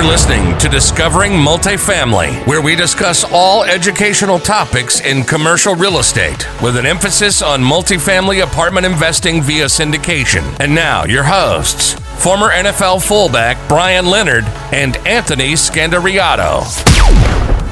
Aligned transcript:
You're 0.00 0.08
listening 0.08 0.56
to 0.60 0.68
Discovering 0.70 1.32
Multifamily, 1.32 2.46
where 2.46 2.62
we 2.62 2.74
discuss 2.74 3.22
all 3.30 3.64
educational 3.64 4.38
topics 4.38 5.02
in 5.02 5.24
commercial 5.24 5.74
real 5.74 5.98
estate 5.98 6.48
with 6.62 6.78
an 6.78 6.86
emphasis 6.86 7.42
on 7.42 7.60
multifamily 7.60 8.42
apartment 8.42 8.86
investing 8.86 9.42
via 9.42 9.66
syndication. 9.66 10.58
And 10.58 10.74
now, 10.74 11.04
your 11.04 11.22
hosts, 11.22 11.92
former 12.16 12.48
NFL 12.48 13.06
fullback 13.06 13.58
Brian 13.68 14.06
Leonard 14.06 14.44
and 14.72 14.96
Anthony 15.06 15.52
Scandariato. 15.52 16.62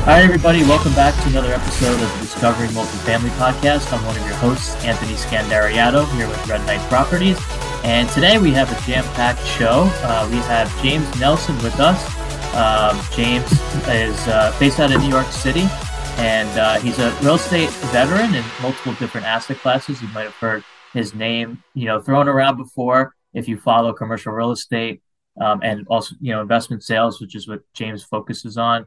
Hi, 0.04 0.20
everybody. 0.20 0.64
Welcome 0.64 0.92
back 0.92 1.14
to 1.22 1.30
another 1.30 1.54
episode 1.54 1.98
of 1.98 2.27
Discovering 2.38 2.70
Multifamily 2.70 3.30
podcast. 3.30 3.92
I'm 3.92 4.06
one 4.06 4.16
of 4.16 4.24
your 4.24 4.36
hosts, 4.36 4.72
Anthony 4.84 5.14
Scandariato, 5.14 6.08
here 6.16 6.28
with 6.28 6.46
Red 6.46 6.64
Knight 6.66 6.78
Properties. 6.88 7.36
And 7.82 8.08
today 8.10 8.38
we 8.38 8.52
have 8.52 8.70
a 8.70 8.86
jam 8.86 9.02
packed 9.14 9.44
show. 9.44 9.90
Uh, 10.04 10.28
we 10.30 10.36
have 10.36 10.70
James 10.80 11.18
Nelson 11.18 11.56
with 11.64 11.74
us. 11.80 11.98
Um, 12.54 12.96
James 13.12 13.50
is 13.88 14.28
uh, 14.28 14.56
based 14.60 14.78
out 14.78 14.92
of 14.92 15.02
New 15.02 15.08
York 15.08 15.26
City, 15.32 15.66
and 16.18 16.48
uh, 16.56 16.78
he's 16.78 17.00
a 17.00 17.10
real 17.22 17.34
estate 17.34 17.70
veteran 17.90 18.32
in 18.32 18.44
multiple 18.62 18.92
different 19.00 19.26
asset 19.26 19.58
classes. 19.58 20.00
You 20.00 20.06
might 20.10 20.22
have 20.22 20.34
heard 20.34 20.62
his 20.94 21.16
name, 21.16 21.60
you 21.74 21.86
know, 21.86 22.00
thrown 22.00 22.28
around 22.28 22.56
before 22.56 23.16
if 23.34 23.48
you 23.48 23.58
follow 23.58 23.92
commercial 23.92 24.32
real 24.32 24.52
estate 24.52 25.02
um, 25.40 25.58
and 25.64 25.88
also, 25.88 26.14
you 26.20 26.30
know, 26.30 26.40
investment 26.40 26.84
sales, 26.84 27.20
which 27.20 27.34
is 27.34 27.48
what 27.48 27.62
James 27.74 28.04
focuses 28.04 28.56
on. 28.56 28.86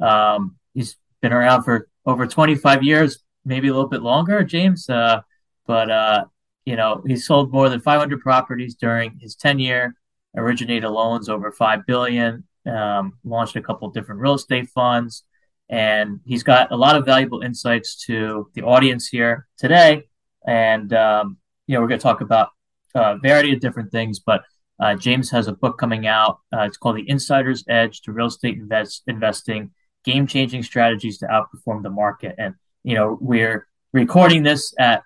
Um, 0.00 0.54
he's 0.72 0.96
been 1.20 1.32
around 1.32 1.64
for 1.64 1.88
over 2.06 2.26
25 2.26 2.82
years, 2.82 3.18
maybe 3.44 3.68
a 3.68 3.72
little 3.72 3.88
bit 3.88 4.02
longer, 4.02 4.42
James. 4.42 4.88
Uh, 4.88 5.22
but 5.66 5.90
uh, 5.90 6.24
you 6.64 6.76
know, 6.76 7.02
he 7.06 7.16
sold 7.16 7.52
more 7.52 7.68
than 7.68 7.80
500 7.80 8.20
properties 8.20 8.74
during 8.74 9.18
his 9.20 9.34
tenure, 9.34 9.94
originated 10.36 10.88
loans 10.90 11.28
over 11.28 11.50
5 11.50 11.86
billion, 11.86 12.44
um, 12.66 13.18
launched 13.24 13.56
a 13.56 13.62
couple 13.62 13.90
different 13.90 14.20
real 14.20 14.34
estate 14.34 14.68
funds, 14.70 15.24
and 15.68 16.20
he's 16.24 16.42
got 16.42 16.70
a 16.70 16.76
lot 16.76 16.96
of 16.96 17.04
valuable 17.04 17.42
insights 17.42 17.96
to 18.06 18.50
the 18.54 18.62
audience 18.62 19.08
here 19.08 19.46
today. 19.58 20.04
And, 20.46 20.92
um, 20.92 21.38
you 21.66 21.74
know, 21.74 21.80
we're 21.80 21.88
going 21.88 22.00
to 22.00 22.02
talk 22.02 22.20
about 22.20 22.50
a 22.94 23.18
variety 23.18 23.52
of 23.52 23.60
different 23.60 23.90
things, 23.90 24.18
but 24.20 24.42
uh, 24.78 24.94
James 24.94 25.30
has 25.30 25.48
a 25.48 25.52
book 25.52 25.78
coming 25.78 26.06
out. 26.06 26.40
Uh, 26.52 26.62
it's 26.62 26.76
called 26.76 26.96
The 26.96 27.08
Insider's 27.08 27.64
Edge 27.68 28.00
to 28.02 28.12
Real 28.12 28.26
Estate 28.26 28.58
Invest- 28.58 29.02
Investing 29.06 29.70
Game 30.04 30.26
Changing 30.26 30.62
Strategies 30.62 31.18
to 31.18 31.26
Outperform 31.26 31.82
the 31.82 31.90
Market. 31.90 32.34
And, 32.38 32.54
you 32.84 32.94
know, 32.94 33.18
we're 33.20 33.66
recording 33.92 34.42
this 34.42 34.74
at 34.78 35.02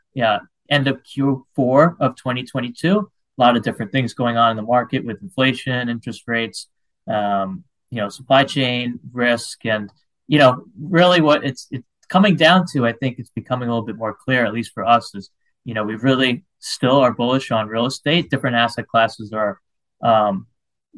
end 0.69 0.89
of 0.89 1.03
Q4 1.03 1.97
of 2.01 2.17
2022. 2.17 3.11
A 3.39 3.43
lot 3.43 3.57
of 3.57 3.63
different 3.63 3.93
things 3.93 4.15
going 4.15 4.37
on 4.37 4.53
in 4.53 4.57
the 4.57 4.63
market 4.63 5.05
with 5.05 5.23
inflation, 5.23 5.89
interest 5.89 6.25
rates, 6.27 6.69
um, 7.07 7.65
you 7.91 8.01
know, 8.01 8.09
supply 8.09 8.45
chain 8.45 8.99
risk, 9.13 9.65
and 9.67 9.91
you 10.27 10.39
know, 10.39 10.65
really 10.81 11.21
what 11.21 11.45
it's 11.45 11.69
it's 11.71 11.87
coming 12.09 12.35
down 12.37 12.65
to. 12.73 12.87
I 12.87 12.93
think 12.93 13.19
it's 13.19 13.31
becoming 13.31 13.69
a 13.69 13.73
little 13.73 13.87
bit 13.87 13.97
more 13.97 14.15
clear, 14.15 14.45
at 14.45 14.55
least 14.55 14.73
for 14.73 14.85
us, 14.85 15.15
is 15.15 15.31
you 15.65 15.75
know, 15.75 15.85
we 15.85 15.97
really 15.97 16.45
still 16.61 16.99
are 16.99 17.13
bullish 17.13 17.51
on 17.51 17.69
real 17.69 17.87
estate. 17.87 18.31
Different 18.31 18.57
asset 18.57 18.89
classes 18.89 19.33
are, 19.33 19.61
um, 20.03 20.47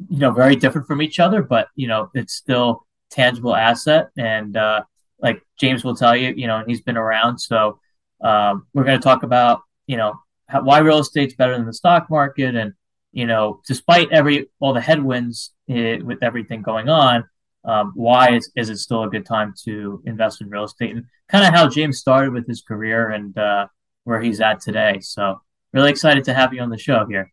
you 0.09 0.19
know, 0.19 0.31
very 0.31 0.55
different 0.55 0.87
from 0.87 1.01
each 1.01 1.19
other, 1.19 1.43
but 1.43 1.67
you 1.75 1.87
know, 1.87 2.09
it's 2.13 2.33
still 2.33 2.85
tangible 3.09 3.55
asset, 3.55 4.09
and 4.17 4.55
uh, 4.55 4.83
like 5.19 5.41
James 5.59 5.83
will 5.83 5.95
tell 5.95 6.15
you, 6.15 6.33
you 6.35 6.47
know, 6.47 6.63
he's 6.65 6.81
been 6.81 6.97
around, 6.97 7.39
so 7.39 7.79
um, 8.21 8.67
we're 8.73 8.83
going 8.83 8.99
to 8.99 9.03
talk 9.03 9.23
about, 9.23 9.61
you 9.87 9.97
know, 9.97 10.19
how, 10.47 10.63
why 10.63 10.79
real 10.79 10.99
estate's 10.99 11.35
better 11.35 11.55
than 11.55 11.65
the 11.65 11.73
stock 11.73 12.09
market, 12.09 12.55
and 12.55 12.73
you 13.11 13.25
know, 13.25 13.61
despite 13.67 14.11
every 14.11 14.49
all 14.59 14.73
the 14.73 14.81
headwinds 14.81 15.51
it, 15.67 16.01
eh, 16.01 16.03
with 16.03 16.21
everything 16.23 16.61
going 16.61 16.89
on, 16.89 17.27
um, 17.63 17.91
why 17.95 18.35
is, 18.35 18.51
is 18.55 18.69
it 18.69 18.77
still 18.77 19.03
a 19.03 19.09
good 19.09 19.25
time 19.25 19.53
to 19.65 20.01
invest 20.05 20.41
in 20.41 20.49
real 20.49 20.63
estate? 20.63 20.95
And 20.95 21.05
kind 21.27 21.45
of 21.45 21.53
how 21.53 21.67
James 21.67 21.99
started 21.99 22.33
with 22.33 22.47
his 22.47 22.61
career 22.61 23.09
and 23.09 23.37
uh, 23.37 23.67
where 24.03 24.21
he's 24.21 24.41
at 24.41 24.61
today. 24.61 24.99
So, 25.01 25.41
really 25.73 25.91
excited 25.91 26.23
to 26.25 26.33
have 26.33 26.53
you 26.53 26.61
on 26.61 26.69
the 26.69 26.77
show 26.77 27.05
here. 27.07 27.31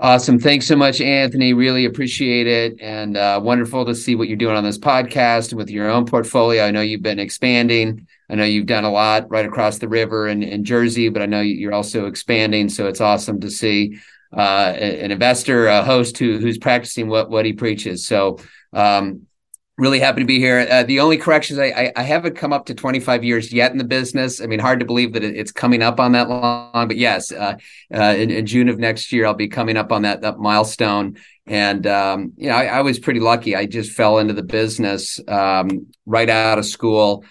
Awesome. 0.00 0.40
Thanks 0.40 0.66
so 0.66 0.74
much, 0.74 1.00
Anthony. 1.00 1.52
Really 1.52 1.84
appreciate 1.84 2.48
it. 2.48 2.80
And 2.80 3.16
uh, 3.16 3.40
wonderful 3.42 3.84
to 3.84 3.94
see 3.94 4.16
what 4.16 4.26
you're 4.26 4.36
doing 4.36 4.56
on 4.56 4.64
this 4.64 4.78
podcast 4.78 5.50
and 5.50 5.58
with 5.58 5.70
your 5.70 5.88
own 5.88 6.04
portfolio. 6.04 6.64
I 6.64 6.72
know 6.72 6.80
you've 6.80 7.02
been 7.02 7.20
expanding. 7.20 8.08
I 8.28 8.34
know 8.34 8.44
you've 8.44 8.66
done 8.66 8.84
a 8.84 8.90
lot 8.90 9.30
right 9.30 9.46
across 9.46 9.78
the 9.78 9.88
river 9.88 10.26
in, 10.26 10.42
in 10.42 10.64
Jersey, 10.64 11.10
but 11.10 11.22
I 11.22 11.26
know 11.26 11.40
you're 11.42 11.72
also 11.72 12.06
expanding. 12.06 12.68
So 12.68 12.88
it's 12.88 13.00
awesome 13.00 13.40
to 13.40 13.50
see 13.50 13.98
uh, 14.36 14.74
an 14.76 15.12
investor, 15.12 15.68
a 15.68 15.84
host 15.84 16.18
who 16.18 16.38
who's 16.38 16.58
practicing 16.58 17.08
what 17.08 17.30
what 17.30 17.44
he 17.44 17.52
preaches. 17.52 18.04
So 18.04 18.40
um, 18.72 19.26
really 19.76 19.98
happy 19.98 20.20
to 20.20 20.26
be 20.26 20.38
here. 20.38 20.66
Uh, 20.70 20.84
the 20.84 21.00
only 21.00 21.16
corrections 21.16 21.58
I, 21.58 21.66
I, 21.66 21.92
I 21.96 22.02
haven't 22.02 22.36
come 22.36 22.52
up 22.52 22.66
to 22.66 22.74
25 22.74 23.24
years 23.24 23.52
yet 23.52 23.72
in 23.72 23.78
the 23.78 23.84
business. 23.84 24.40
I 24.40 24.46
mean, 24.46 24.60
hard 24.60 24.80
to 24.80 24.86
believe 24.86 25.12
that 25.14 25.24
it's 25.24 25.50
coming 25.50 25.82
up 25.82 25.98
on 25.98 26.12
that 26.12 26.28
long, 26.28 26.86
but 26.88 26.96
yes, 26.96 27.32
uh, 27.32 27.56
uh, 27.92 28.14
in, 28.16 28.30
in, 28.30 28.46
June 28.46 28.68
of 28.68 28.78
next 28.78 29.10
year, 29.12 29.26
I'll 29.26 29.34
be 29.34 29.48
coming 29.48 29.76
up 29.76 29.90
on 29.90 30.02
that, 30.02 30.20
that 30.20 30.38
milestone. 30.38 31.16
And, 31.46 31.86
um, 31.86 32.32
you 32.36 32.48
know, 32.48 32.54
I, 32.54 32.66
I, 32.66 32.80
was 32.82 32.98
pretty 32.98 33.20
lucky. 33.20 33.56
I 33.56 33.66
just 33.66 33.92
fell 33.92 34.18
into 34.18 34.32
the 34.32 34.42
business 34.42 35.20
um, 35.28 35.88
right 36.06 36.30
out 36.30 36.58
of 36.58 36.64
school 36.64 37.24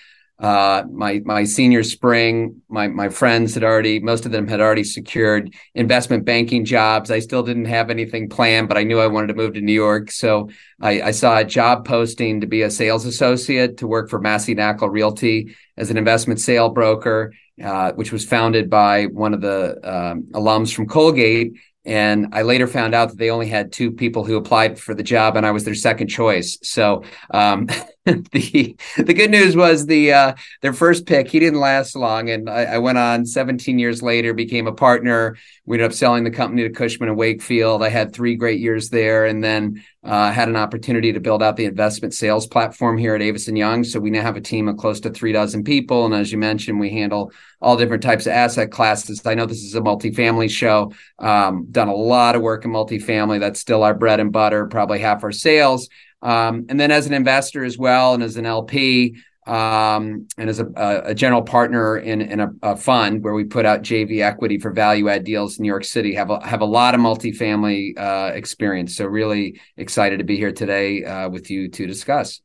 uh, 0.44 0.84
my 0.92 1.22
my 1.24 1.46
senior 1.46 1.84
spring, 1.84 2.62
my 2.68 2.90
my 2.90 3.08
friends 3.08 3.54
had 3.54 3.64
already 3.64 4.02
most 4.02 4.26
of 4.26 4.34
them 4.34 4.46
had 4.46 4.60
already 4.60 4.84
secured 4.84 5.56
investment 5.74 6.26
banking 6.26 6.66
jobs. 6.66 7.10
I 7.10 7.20
still 7.20 7.44
didn't 7.44 7.66
have 7.66 7.90
anything 7.90 8.28
planned, 8.28 8.68
but 8.68 8.78
I 8.78 8.84
knew 8.84 9.00
I 9.00 9.08
wanted 9.08 9.28
to 9.28 9.36
move 9.36 9.54
to 9.54 9.62
New 9.62 9.72
York, 9.72 10.12
so 10.12 10.50
I, 10.82 11.02
I 11.02 11.12
saw 11.12 11.38
a 11.38 11.46
job 11.46 11.86
posting 11.88 12.42
to 12.42 12.48
be 12.48 12.64
a 12.64 12.70
sales 12.70 13.06
associate 13.06 13.78
to 13.78 13.88
work 13.88 14.10
for 14.10 14.20
Massey 14.20 14.54
Knakal 14.54 14.92
Realty 14.92 15.56
as 15.78 15.90
an 15.90 15.96
investment 15.96 16.42
sale 16.42 16.68
broker, 16.68 17.34
uh, 17.64 17.94
which 17.94 18.12
was 18.12 18.26
founded 18.26 18.70
by 18.70 19.06
one 19.06 19.34
of 19.34 19.40
the 19.40 19.80
um, 19.82 20.24
alums 20.34 20.76
from 20.76 20.88
Colgate. 20.88 21.54
And 21.86 22.28
I 22.34 22.42
later 22.42 22.68
found 22.68 22.94
out 22.94 23.10
that 23.10 23.18
they 23.18 23.30
only 23.30 23.48
had 23.48 23.72
two 23.72 23.92
people 23.92 24.26
who 24.26 24.36
applied 24.36 24.78
for 24.78 24.94
the 24.94 25.04
job, 25.04 25.38
and 25.38 25.46
I 25.46 25.52
was 25.52 25.64
their 25.64 25.76
second 25.76 26.10
choice. 26.10 26.58
So 26.64 27.04
um, 27.34 27.68
the 28.32 28.76
the 28.98 29.14
good 29.14 29.32
news 29.32 29.56
was 29.56 29.86
the 29.86 30.12
uh, 30.12 30.34
their 30.62 30.74
first 30.74 31.06
pick 31.06 31.30
he 31.30 31.40
didn't 31.40 31.62
last 31.62 31.96
long, 31.96 32.30
and 32.30 32.50
I, 32.50 32.64
I, 32.64 32.78
went 32.80 32.98
on 32.98 33.26
17 33.26 33.80
years 33.80 34.04
later, 34.04 34.34
became 34.34 34.68
a 34.68 34.74
partner. 34.74 35.38
We 35.66 35.78
ended 35.78 35.90
up 35.90 35.96
selling 35.96 36.26
the 36.26 36.32
company 36.32 36.64
to 36.64 36.70
Cushman 36.70 37.08
and 37.08 37.18
Wakefield. 37.18 37.82
I 37.82 37.88
had 37.88 38.12
three 38.12 38.36
great 38.36 38.60
years 38.60 38.90
there, 38.90 39.26
and 39.26 39.42
then 39.42 39.82
uh, 40.04 40.34
had 40.34 40.50
an 40.50 40.58
opportunity 40.58 41.14
to 41.14 41.22
build 41.22 41.42
out 41.42 41.56
the 41.56 41.64
investment 41.64 42.14
sales 42.14 42.46
platform 42.46 42.98
here 42.98 43.16
at 43.16 43.22
Avison 43.22 43.56
Young. 43.56 43.86
So 43.86 44.02
we 44.02 44.10
now 44.10 44.22
have 44.22 44.36
a 44.36 44.42
team 44.42 44.68
of 44.68 44.76
close 44.76 45.00
to 45.02 45.10
three 45.10 45.32
dozen 45.32 45.64
people. 45.64 46.06
And 46.06 46.14
as 46.14 46.30
you 46.30 46.38
mentioned, 46.38 46.82
we 46.82 46.90
handle 46.90 47.32
all 47.62 47.78
different 47.78 48.04
types 48.04 48.26
of 48.26 48.34
asset 48.34 48.70
classes. 48.70 49.26
I 49.26 49.36
know 49.36 49.46
this 49.46 49.64
is 49.64 49.76
a 49.76 49.82
multifamily 49.82 50.50
show. 50.50 50.92
Um, 51.20 51.68
done 51.72 51.88
a 51.88 51.96
lot 51.96 52.36
of 52.36 52.42
work 52.42 52.66
in 52.66 52.72
multifamily. 52.72 53.40
That's 53.40 53.62
still 53.62 53.84
our 53.84 53.94
bread 53.94 54.20
and 54.20 54.34
butter, 54.34 54.68
probably 54.68 55.00
half 55.00 55.24
our 55.24 55.32
sales. 55.32 55.88
Um, 56.24 56.66
and 56.70 56.80
then 56.80 56.90
as 56.90 57.06
an 57.06 57.14
investor 57.14 57.64
as 57.64 57.78
well, 57.78 58.14
and 58.14 58.24
as 58.24 58.38
an 58.38 58.46
LP, 58.46 59.18
um, 59.46 60.28
and 60.38 60.50
as 60.50 60.60
a, 60.60 61.02
a, 61.06 61.14
general 61.14 61.42
partner 61.42 61.98
in, 61.98 62.22
in 62.22 62.40
a, 62.40 62.50
a, 62.62 62.78
fund 62.78 63.24
where 63.26 63.34
we 63.34 63.44
put 63.44 63.66
out 63.66 63.82
JV 63.82 64.22
equity 64.22 64.58
for 64.58 64.72
value 64.72 65.10
add 65.10 65.26
deals 65.26 65.58
in 65.58 65.64
New 65.64 65.68
York 65.68 65.84
City. 65.84 66.16
Have 66.16 66.30
a, 66.30 66.46
have 66.48 66.62
a 66.62 66.66
lot 66.66 66.96
of 66.96 67.02
multifamily 67.02 68.00
uh, 68.00 68.32
experience. 68.34 68.96
So 68.96 69.06
really 69.06 69.60
excited 69.76 70.20
to 70.20 70.24
be 70.24 70.38
here 70.38 70.54
today 70.54 71.04
uh, 71.04 71.28
with 71.28 71.52
you 71.52 71.68
to 71.68 71.86
discuss. 71.86 72.40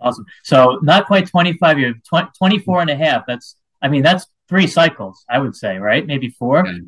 Awesome. 0.00 0.24
So 0.44 0.78
not 0.82 1.06
quite 1.06 1.26
25 1.26 1.78
years, 1.80 1.96
20, 2.08 2.28
24 2.38 2.82
and 2.82 2.90
a 2.90 2.96
half. 2.96 3.24
That's, 3.26 3.56
I 3.82 3.88
mean, 3.88 4.04
that's 4.04 4.26
three 4.48 4.68
cycles, 4.68 5.24
I 5.28 5.40
would 5.40 5.56
say, 5.56 5.78
right? 5.78 6.06
Maybe 6.06 6.30
four. 6.30 6.64
Yeah. 6.64 6.78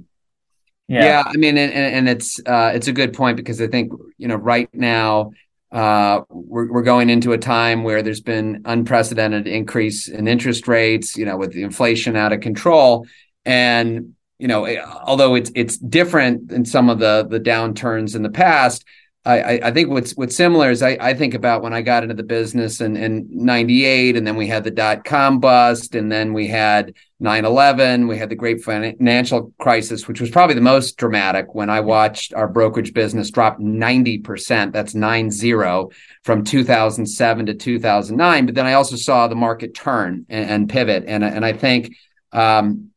Yeah, 0.89 1.05
yeah 1.05 1.23
I 1.27 1.37
mean, 1.37 1.59
and, 1.59 1.73
and 1.73 2.09
it's 2.09 2.39
uh, 2.47 2.71
it's 2.73 2.87
a 2.87 2.93
good 2.93 3.13
point 3.13 3.37
because 3.37 3.61
I 3.61 3.67
think 3.67 3.91
you 4.19 4.29
know 4.29 4.37
right 4.37 4.73
now 4.73 5.33
uh, 5.73 6.21
we're, 6.29 6.71
we're 6.73 6.83
going 6.83 7.11
into 7.11 7.33
a 7.33 7.39
time 7.39 7.83
where 7.83 8.03
there's 8.03 8.21
been 8.21 8.63
unprecedented 8.65 9.47
increase 9.47 10.09
in 10.09 10.29
interest 10.29 10.69
rates, 10.69 11.17
you 11.17 11.25
know, 11.25 11.37
with 11.37 11.53
the 11.53 11.63
inflation 11.63 12.17
out 12.17 12.33
of 12.33 12.41
control. 12.41 13.07
And, 13.45 14.15
you 14.39 14.49
know, 14.49 14.67
although 15.05 15.35
it's 15.35 15.51
it's 15.55 15.77
different 15.77 16.49
than 16.49 16.65
some 16.65 16.91
of 16.91 16.99
the 16.99 17.27
the 17.29 17.41
downturns 17.41 18.15
in 18.15 18.23
the 18.23 18.31
past, 18.31 18.85
I, 19.27 19.61
I 19.65 19.71
think 19.73 19.91
what's 19.91 20.13
what's 20.13 20.37
similar 20.37 20.71
is 20.71 20.83
I, 20.83 20.97
I 21.01 21.15
think 21.15 21.35
about 21.35 21.63
when 21.63 21.73
I 21.73 21.83
got 21.83 22.05
into 22.05 22.15
the 22.15 22.23
business 22.23 22.81
in, 22.81 22.97
in 22.97 23.27
98 23.31 24.17
and 24.17 24.27
then 24.27 24.37
we 24.37 24.47
had 24.47 24.63
the 24.63 24.71
dot 24.71 25.05
com 25.05 25.41
bust 25.41 25.97
and 25.97 26.11
then 26.13 26.33
we 26.33 26.47
had 26.47 26.95
9-11 27.21 28.09
we 28.09 28.19
had 28.19 28.29
the 28.29 28.37
great 28.37 28.63
financial 28.63 29.53
crisis 29.59 30.07
which 30.07 30.21
was 30.21 30.31
probably 30.31 30.55
the 30.55 30.61
most 30.61 30.97
dramatic 30.97 31.55
when 31.55 31.71
I 31.71 31.81
watched 31.81 32.35
our 32.35 32.47
brokerage 32.47 32.95
business 32.95 33.31
drop 33.31 33.59
90% 33.59 34.73
that's 34.73 34.95
9-0 34.95 35.93
from 36.23 36.45
2007 36.45 37.47
to 37.47 37.55
2009 37.55 38.47
but 38.47 38.55
then 38.55 38.67
I 38.67 38.75
also 38.75 38.97
saw 38.97 39.27
the 39.27 39.35
market 39.35 39.75
turn 39.75 40.27
and, 40.29 40.51
and 40.51 40.69
pivot. 40.69 41.05
And, 41.07 41.25
and 41.25 41.45
I 41.45 41.53
think 41.53 41.97
um, 42.33 42.91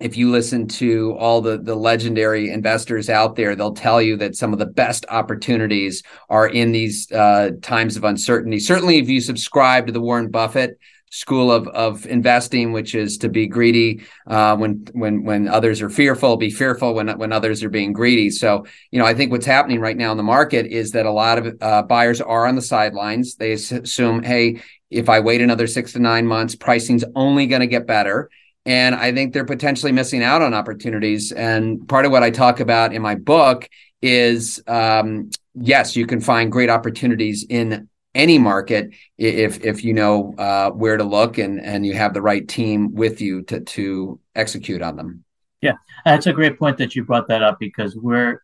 if 0.00 0.16
you 0.16 0.30
listen 0.30 0.66
to 0.66 1.14
all 1.18 1.40
the 1.40 1.58
the 1.58 1.74
legendary 1.74 2.50
investors 2.50 3.10
out 3.10 3.36
there, 3.36 3.54
they'll 3.54 3.74
tell 3.74 4.00
you 4.00 4.16
that 4.16 4.34
some 4.34 4.52
of 4.52 4.58
the 4.58 4.66
best 4.66 5.04
opportunities 5.10 6.02
are 6.28 6.48
in 6.48 6.72
these 6.72 7.10
uh, 7.12 7.50
times 7.62 7.96
of 7.96 8.04
uncertainty. 8.04 8.58
Certainly, 8.58 8.98
if 8.98 9.08
you 9.08 9.20
subscribe 9.20 9.86
to 9.86 9.92
the 9.92 10.00
Warren 10.00 10.30
Buffett 10.30 10.78
school 11.10 11.50
of 11.52 11.68
of 11.68 12.06
investing, 12.06 12.72
which 12.72 12.94
is 12.94 13.18
to 13.18 13.28
be 13.28 13.46
greedy 13.46 14.00
uh, 14.26 14.56
when 14.56 14.86
when 14.92 15.24
when 15.24 15.48
others 15.48 15.82
are 15.82 15.90
fearful, 15.90 16.36
be 16.36 16.50
fearful 16.50 16.94
when 16.94 17.08
when 17.18 17.32
others 17.32 17.62
are 17.62 17.68
being 17.68 17.92
greedy. 17.92 18.30
So 18.30 18.64
you 18.90 18.98
know, 18.98 19.04
I 19.04 19.14
think 19.14 19.30
what's 19.30 19.46
happening 19.46 19.80
right 19.80 19.96
now 19.96 20.12
in 20.12 20.16
the 20.16 20.22
market 20.22 20.66
is 20.66 20.92
that 20.92 21.06
a 21.06 21.12
lot 21.12 21.38
of 21.38 21.56
uh, 21.60 21.82
buyers 21.82 22.20
are 22.20 22.46
on 22.46 22.54
the 22.54 22.62
sidelines. 22.62 23.34
They 23.34 23.52
assume, 23.52 24.22
hey, 24.22 24.62
if 24.90 25.08
I 25.08 25.20
wait 25.20 25.40
another 25.40 25.66
six 25.66 25.92
to 25.92 25.98
nine 25.98 26.26
months, 26.26 26.54
pricing's 26.54 27.04
only 27.14 27.46
going 27.46 27.60
to 27.60 27.66
get 27.66 27.86
better. 27.86 28.30
And 28.66 28.94
I 28.94 29.12
think 29.12 29.32
they're 29.32 29.44
potentially 29.44 29.92
missing 29.92 30.22
out 30.22 30.42
on 30.42 30.52
opportunities. 30.52 31.32
And 31.32 31.88
part 31.88 32.04
of 32.04 32.12
what 32.12 32.22
I 32.22 32.30
talk 32.30 32.60
about 32.60 32.92
in 32.92 33.00
my 33.00 33.14
book 33.14 33.68
is 34.02 34.62
um, 34.66 35.30
yes, 35.54 35.96
you 35.96 36.06
can 36.06 36.20
find 36.20 36.50
great 36.50 36.70
opportunities 36.70 37.44
in 37.48 37.88
any 38.14 38.38
market 38.38 38.90
if 39.18 39.64
if 39.64 39.84
you 39.84 39.92
know 39.92 40.34
uh, 40.36 40.70
where 40.70 40.96
to 40.96 41.04
look 41.04 41.38
and 41.38 41.60
and 41.60 41.86
you 41.86 41.94
have 41.94 42.12
the 42.12 42.22
right 42.22 42.46
team 42.48 42.92
with 42.92 43.20
you 43.20 43.42
to 43.42 43.60
to 43.60 44.18
execute 44.34 44.82
on 44.82 44.96
them. 44.96 45.24
Yeah, 45.60 45.74
that's 46.04 46.26
a 46.26 46.32
great 46.32 46.58
point 46.58 46.78
that 46.78 46.96
you 46.96 47.04
brought 47.04 47.28
that 47.28 47.42
up 47.42 47.58
because 47.60 47.94
we're 47.96 48.42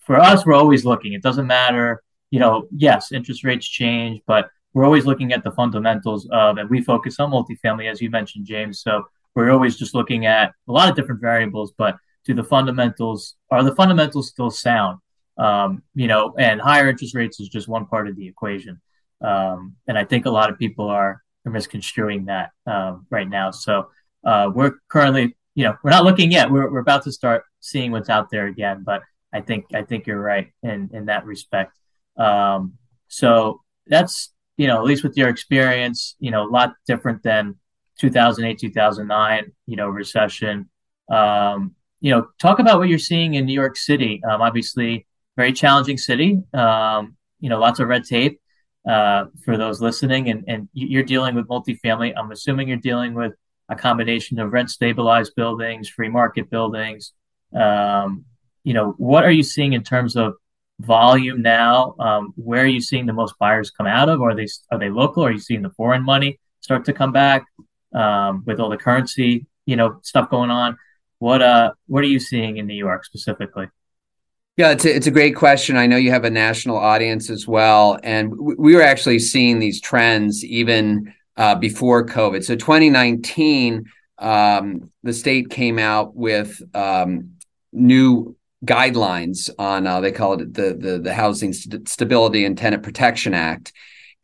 for 0.00 0.18
us 0.18 0.44
we're 0.44 0.54
always 0.54 0.84
looking. 0.84 1.12
It 1.12 1.22
doesn't 1.22 1.46
matter, 1.46 2.02
you 2.30 2.40
know. 2.40 2.66
Yes, 2.70 3.12
interest 3.12 3.44
rates 3.44 3.68
change, 3.68 4.20
but 4.26 4.48
we're 4.74 4.84
always 4.84 5.06
looking 5.06 5.32
at 5.32 5.42
the 5.42 5.52
fundamentals 5.52 6.28
of, 6.30 6.58
and 6.58 6.68
we 6.68 6.82
focus 6.82 7.18
on 7.18 7.30
multifamily 7.30 7.90
as 7.90 8.02
you 8.02 8.10
mentioned, 8.10 8.44
James. 8.44 8.82
So 8.82 9.04
we're 9.38 9.52
always 9.52 9.76
just 9.76 9.94
looking 9.94 10.26
at 10.26 10.52
a 10.68 10.72
lot 10.72 10.88
of 10.88 10.96
different 10.96 11.20
variables, 11.20 11.72
but 11.78 11.96
do 12.24 12.34
the 12.34 12.42
fundamentals 12.42 13.36
are 13.52 13.62
the 13.62 13.74
fundamentals 13.74 14.28
still 14.28 14.50
sound? 14.50 14.98
Um, 15.38 15.84
you 15.94 16.08
know, 16.08 16.34
and 16.36 16.60
higher 16.60 16.88
interest 16.88 17.14
rates 17.14 17.38
is 17.38 17.48
just 17.48 17.68
one 17.68 17.86
part 17.86 18.08
of 18.08 18.16
the 18.16 18.26
equation. 18.26 18.80
Um, 19.20 19.76
and 19.86 19.96
I 19.96 20.04
think 20.04 20.26
a 20.26 20.30
lot 20.30 20.50
of 20.50 20.58
people 20.58 20.88
are, 20.88 21.22
are 21.46 21.52
misconstruing 21.52 22.24
that 22.24 22.50
um, 22.66 23.06
right 23.10 23.28
now. 23.28 23.52
So 23.52 23.90
uh, 24.24 24.50
we're 24.52 24.72
currently, 24.88 25.36
you 25.54 25.62
know, 25.62 25.76
we're 25.84 25.92
not 25.92 26.04
looking 26.04 26.32
yet. 26.32 26.50
We're, 26.50 26.68
we're 26.68 26.80
about 26.80 27.04
to 27.04 27.12
start 27.12 27.44
seeing 27.60 27.92
what's 27.92 28.08
out 28.08 28.30
there 28.32 28.48
again. 28.48 28.82
But 28.84 29.02
I 29.32 29.40
think 29.40 29.66
I 29.72 29.82
think 29.82 30.08
you're 30.08 30.20
right 30.20 30.50
in 30.64 30.90
in 30.92 31.06
that 31.06 31.24
respect. 31.24 31.78
Um, 32.16 32.72
so 33.06 33.60
that's 33.86 34.32
you 34.56 34.66
know, 34.66 34.78
at 34.78 34.84
least 34.84 35.04
with 35.04 35.16
your 35.16 35.28
experience, 35.28 36.16
you 36.18 36.32
know, 36.32 36.42
a 36.42 36.50
lot 36.50 36.74
different 36.88 37.22
than 37.22 37.54
2008, 37.98 38.58
2009, 38.58 39.52
you 39.66 39.76
know, 39.76 39.88
recession. 39.88 40.68
Um, 41.10 41.74
you 42.00 42.12
know, 42.12 42.28
talk 42.40 42.58
about 42.58 42.78
what 42.78 42.88
you're 42.88 42.98
seeing 42.98 43.34
in 43.34 43.44
New 43.46 43.52
York 43.52 43.76
City. 43.76 44.22
Um, 44.28 44.40
obviously, 44.40 45.06
very 45.36 45.52
challenging 45.52 45.98
city. 45.98 46.40
Um, 46.54 47.16
you 47.40 47.48
know, 47.48 47.58
lots 47.58 47.80
of 47.80 47.88
red 47.88 48.04
tape 48.04 48.40
uh, 48.88 49.26
for 49.44 49.56
those 49.56 49.80
listening, 49.80 50.28
and 50.30 50.44
and 50.48 50.68
you're 50.72 51.02
dealing 51.02 51.34
with 51.34 51.48
multifamily. 51.48 52.12
I'm 52.16 52.30
assuming 52.30 52.68
you're 52.68 52.76
dealing 52.78 53.14
with 53.14 53.34
a 53.68 53.76
combination 53.76 54.38
of 54.38 54.52
rent 54.52 54.70
stabilized 54.70 55.34
buildings, 55.34 55.88
free 55.88 56.08
market 56.08 56.50
buildings. 56.50 57.12
Um, 57.54 58.24
you 58.64 58.74
know, 58.74 58.94
what 58.98 59.24
are 59.24 59.30
you 59.30 59.42
seeing 59.42 59.72
in 59.72 59.82
terms 59.82 60.16
of 60.16 60.34
volume 60.80 61.42
now? 61.42 61.94
Um, 61.98 62.32
where 62.36 62.62
are 62.62 62.66
you 62.66 62.80
seeing 62.80 63.06
the 63.06 63.12
most 63.12 63.34
buyers 63.38 63.70
come 63.70 63.86
out 63.86 64.08
of? 64.08 64.22
Are 64.22 64.34
they 64.34 64.46
are 64.70 64.78
they 64.78 64.90
local? 64.90 65.24
Are 65.24 65.32
you 65.32 65.40
seeing 65.40 65.62
the 65.62 65.70
foreign 65.70 66.04
money 66.04 66.38
start 66.60 66.84
to 66.86 66.92
come 66.92 67.12
back? 67.12 67.44
Um, 67.94 68.42
with 68.46 68.60
all 68.60 68.68
the 68.68 68.76
currency, 68.76 69.46
you 69.66 69.76
know, 69.76 70.00
stuff 70.02 70.30
going 70.30 70.50
on. 70.50 70.76
What 71.18 71.42
uh, 71.42 71.72
what 71.86 72.04
are 72.04 72.08
you 72.08 72.20
seeing 72.20 72.58
in 72.58 72.66
New 72.66 72.74
York 72.74 73.04
specifically? 73.04 73.68
Yeah, 74.56 74.72
it's 74.72 74.84
a, 74.84 74.94
it's 74.94 75.06
a 75.06 75.12
great 75.12 75.36
question. 75.36 75.76
I 75.76 75.86
know 75.86 75.96
you 75.96 76.10
have 76.10 76.24
a 76.24 76.30
national 76.30 76.76
audience 76.76 77.30
as 77.30 77.46
well, 77.46 77.98
and 78.02 78.32
we 78.36 78.74
were 78.74 78.82
actually 78.82 79.20
seeing 79.20 79.58
these 79.60 79.80
trends 79.80 80.44
even 80.44 81.14
uh, 81.36 81.54
before 81.54 82.04
COVID. 82.04 82.44
So 82.44 82.56
2019, 82.56 83.84
um, 84.18 84.90
the 85.04 85.12
state 85.12 85.50
came 85.50 85.78
out 85.78 86.16
with 86.16 86.60
um, 86.74 87.34
new 87.72 88.36
guidelines 88.64 89.48
on 89.60 89.86
uh, 89.86 90.00
they 90.00 90.10
call 90.10 90.40
it 90.40 90.52
the 90.52 90.74
the, 90.74 90.98
the 90.98 91.14
Housing 91.14 91.52
St- 91.52 91.88
Stability 91.88 92.44
and 92.44 92.58
Tenant 92.58 92.82
Protection 92.82 93.34
Act, 93.34 93.72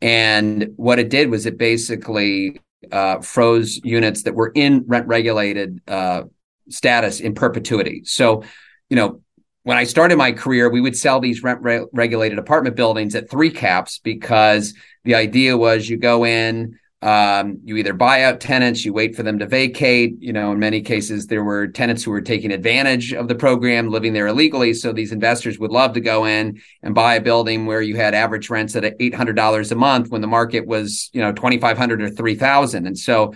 and 0.01 0.73
what 0.75 0.99
it 0.99 1.09
did 1.09 1.29
was 1.29 1.45
it 1.45 1.57
basically 1.57 2.59
uh, 2.91 3.19
froze 3.21 3.79
units 3.83 4.23
that 4.23 4.35
were 4.35 4.51
in 4.55 4.83
rent 4.87 5.07
regulated 5.07 5.81
uh, 5.87 6.23
status 6.69 7.19
in 7.19 7.33
perpetuity. 7.33 8.03
So, 8.05 8.43
you 8.89 8.95
know, 8.95 9.21
when 9.63 9.77
I 9.77 9.83
started 9.83 10.17
my 10.17 10.31
career, 10.31 10.69
we 10.69 10.81
would 10.81 10.95
sell 10.95 11.19
these 11.19 11.41
rent 11.41 11.61
re- 11.61 11.85
regulated 11.91 12.37
apartment 12.37 12.75
buildings 12.75 13.15
at 13.15 13.29
three 13.29 13.49
caps 13.49 13.99
because 13.99 14.75
the 15.03 15.15
idea 15.15 15.57
was 15.57 15.89
you 15.89 15.97
go 15.97 16.25
in, 16.25 16.77
um, 17.05 17.59
you 17.63 17.77
either 17.77 17.93
buy 17.93 18.23
out 18.23 18.39
tenants, 18.41 18.83
you 18.83 18.91
wait 18.91 19.15
for 19.15 19.21
them 19.21 19.37
to 19.37 19.45
vacate. 19.45 20.15
You 20.19 20.33
know, 20.33 20.51
in 20.51 20.57
many 20.57 20.81
cases, 20.81 21.27
there 21.27 21.43
were 21.43 21.67
tenants 21.67 22.03
who 22.03 22.09
were 22.09 22.19
taking 22.19 22.51
advantage 22.51 23.13
of 23.13 23.27
the 23.27 23.35
program, 23.35 23.91
living 23.91 24.13
there 24.13 24.25
illegally. 24.25 24.73
So 24.73 24.91
these 24.91 25.11
investors 25.11 25.59
would 25.59 25.69
love 25.69 25.93
to 25.93 26.01
go 26.01 26.25
in 26.25 26.59
and 26.81 26.95
buy 26.95 27.13
a 27.13 27.21
building 27.21 27.67
where 27.67 27.83
you 27.83 27.95
had 27.95 28.15
average 28.15 28.49
rents 28.49 28.75
at 28.75 28.95
eight 28.99 29.13
hundred 29.13 29.35
dollars 29.35 29.71
a 29.71 29.75
month 29.75 30.09
when 30.09 30.21
the 30.21 30.27
market 30.27 30.65
was, 30.65 31.11
you 31.13 31.21
know, 31.21 31.31
twenty 31.31 31.59
five 31.59 31.77
hundred 31.77 32.01
or 32.01 32.09
three 32.09 32.33
thousand. 32.33 32.87
And 32.87 32.97
so, 32.97 33.35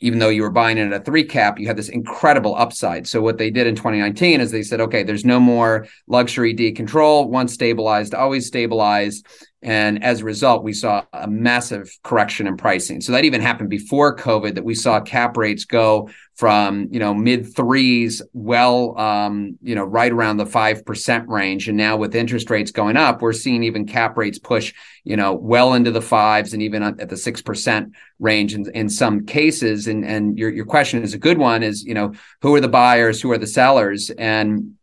even 0.00 0.18
though 0.18 0.28
you 0.28 0.42
were 0.42 0.50
buying 0.50 0.76
it 0.76 0.92
at 0.92 1.00
a 1.00 1.02
three 1.02 1.24
cap, 1.24 1.58
you 1.58 1.68
had 1.68 1.78
this 1.78 1.88
incredible 1.88 2.54
upside. 2.54 3.08
So 3.08 3.22
what 3.22 3.38
they 3.38 3.50
did 3.50 3.66
in 3.66 3.76
2019 3.76 4.40
is 4.40 4.50
they 4.50 4.62
said, 4.62 4.80
okay, 4.80 5.02
there's 5.02 5.24
no 5.24 5.38
more 5.38 5.86
luxury 6.06 6.54
decontrol, 6.54 7.28
Once 7.28 7.52
stabilized, 7.52 8.14
always 8.14 8.46
stabilized. 8.46 9.26
And 9.66 10.04
as 10.04 10.20
a 10.20 10.24
result, 10.24 10.62
we 10.62 10.72
saw 10.72 11.02
a 11.12 11.26
massive 11.26 11.90
correction 12.04 12.46
in 12.46 12.56
pricing. 12.56 13.00
So 13.00 13.10
that 13.10 13.24
even 13.24 13.40
happened 13.40 13.68
before 13.68 14.14
COVID 14.14 14.54
that 14.54 14.64
we 14.64 14.76
saw 14.76 15.00
cap 15.00 15.36
rates 15.36 15.64
go 15.64 16.08
from, 16.36 16.86
you 16.92 17.00
know, 17.00 17.12
mid 17.12 17.52
threes, 17.52 18.22
well, 18.32 18.96
um, 18.96 19.58
you 19.60 19.74
know, 19.74 19.82
right 19.82 20.12
around 20.12 20.36
the 20.36 20.44
5% 20.44 21.26
range. 21.26 21.66
And 21.66 21.76
now 21.76 21.96
with 21.96 22.14
interest 22.14 22.48
rates 22.48 22.70
going 22.70 22.96
up, 22.96 23.20
we're 23.20 23.32
seeing 23.32 23.64
even 23.64 23.86
cap 23.86 24.16
rates 24.16 24.38
push, 24.38 24.72
you 25.02 25.16
know, 25.16 25.34
well 25.34 25.74
into 25.74 25.90
the 25.90 26.00
fives 26.00 26.52
and 26.52 26.62
even 26.62 26.84
at 26.84 27.08
the 27.08 27.16
6% 27.16 27.92
range 28.20 28.54
in, 28.54 28.70
in 28.72 28.88
some 28.88 29.26
cases. 29.26 29.88
And, 29.88 30.04
and 30.04 30.38
your, 30.38 30.50
your 30.50 30.66
question 30.66 31.02
is 31.02 31.12
a 31.12 31.18
good 31.18 31.38
one 31.38 31.64
is, 31.64 31.82
you 31.82 31.94
know, 31.94 32.12
who 32.40 32.54
are 32.54 32.60
the 32.60 32.68
buyers? 32.68 33.20
Who 33.20 33.32
are 33.32 33.38
the 33.38 33.48
sellers? 33.48 34.10
And 34.10 34.76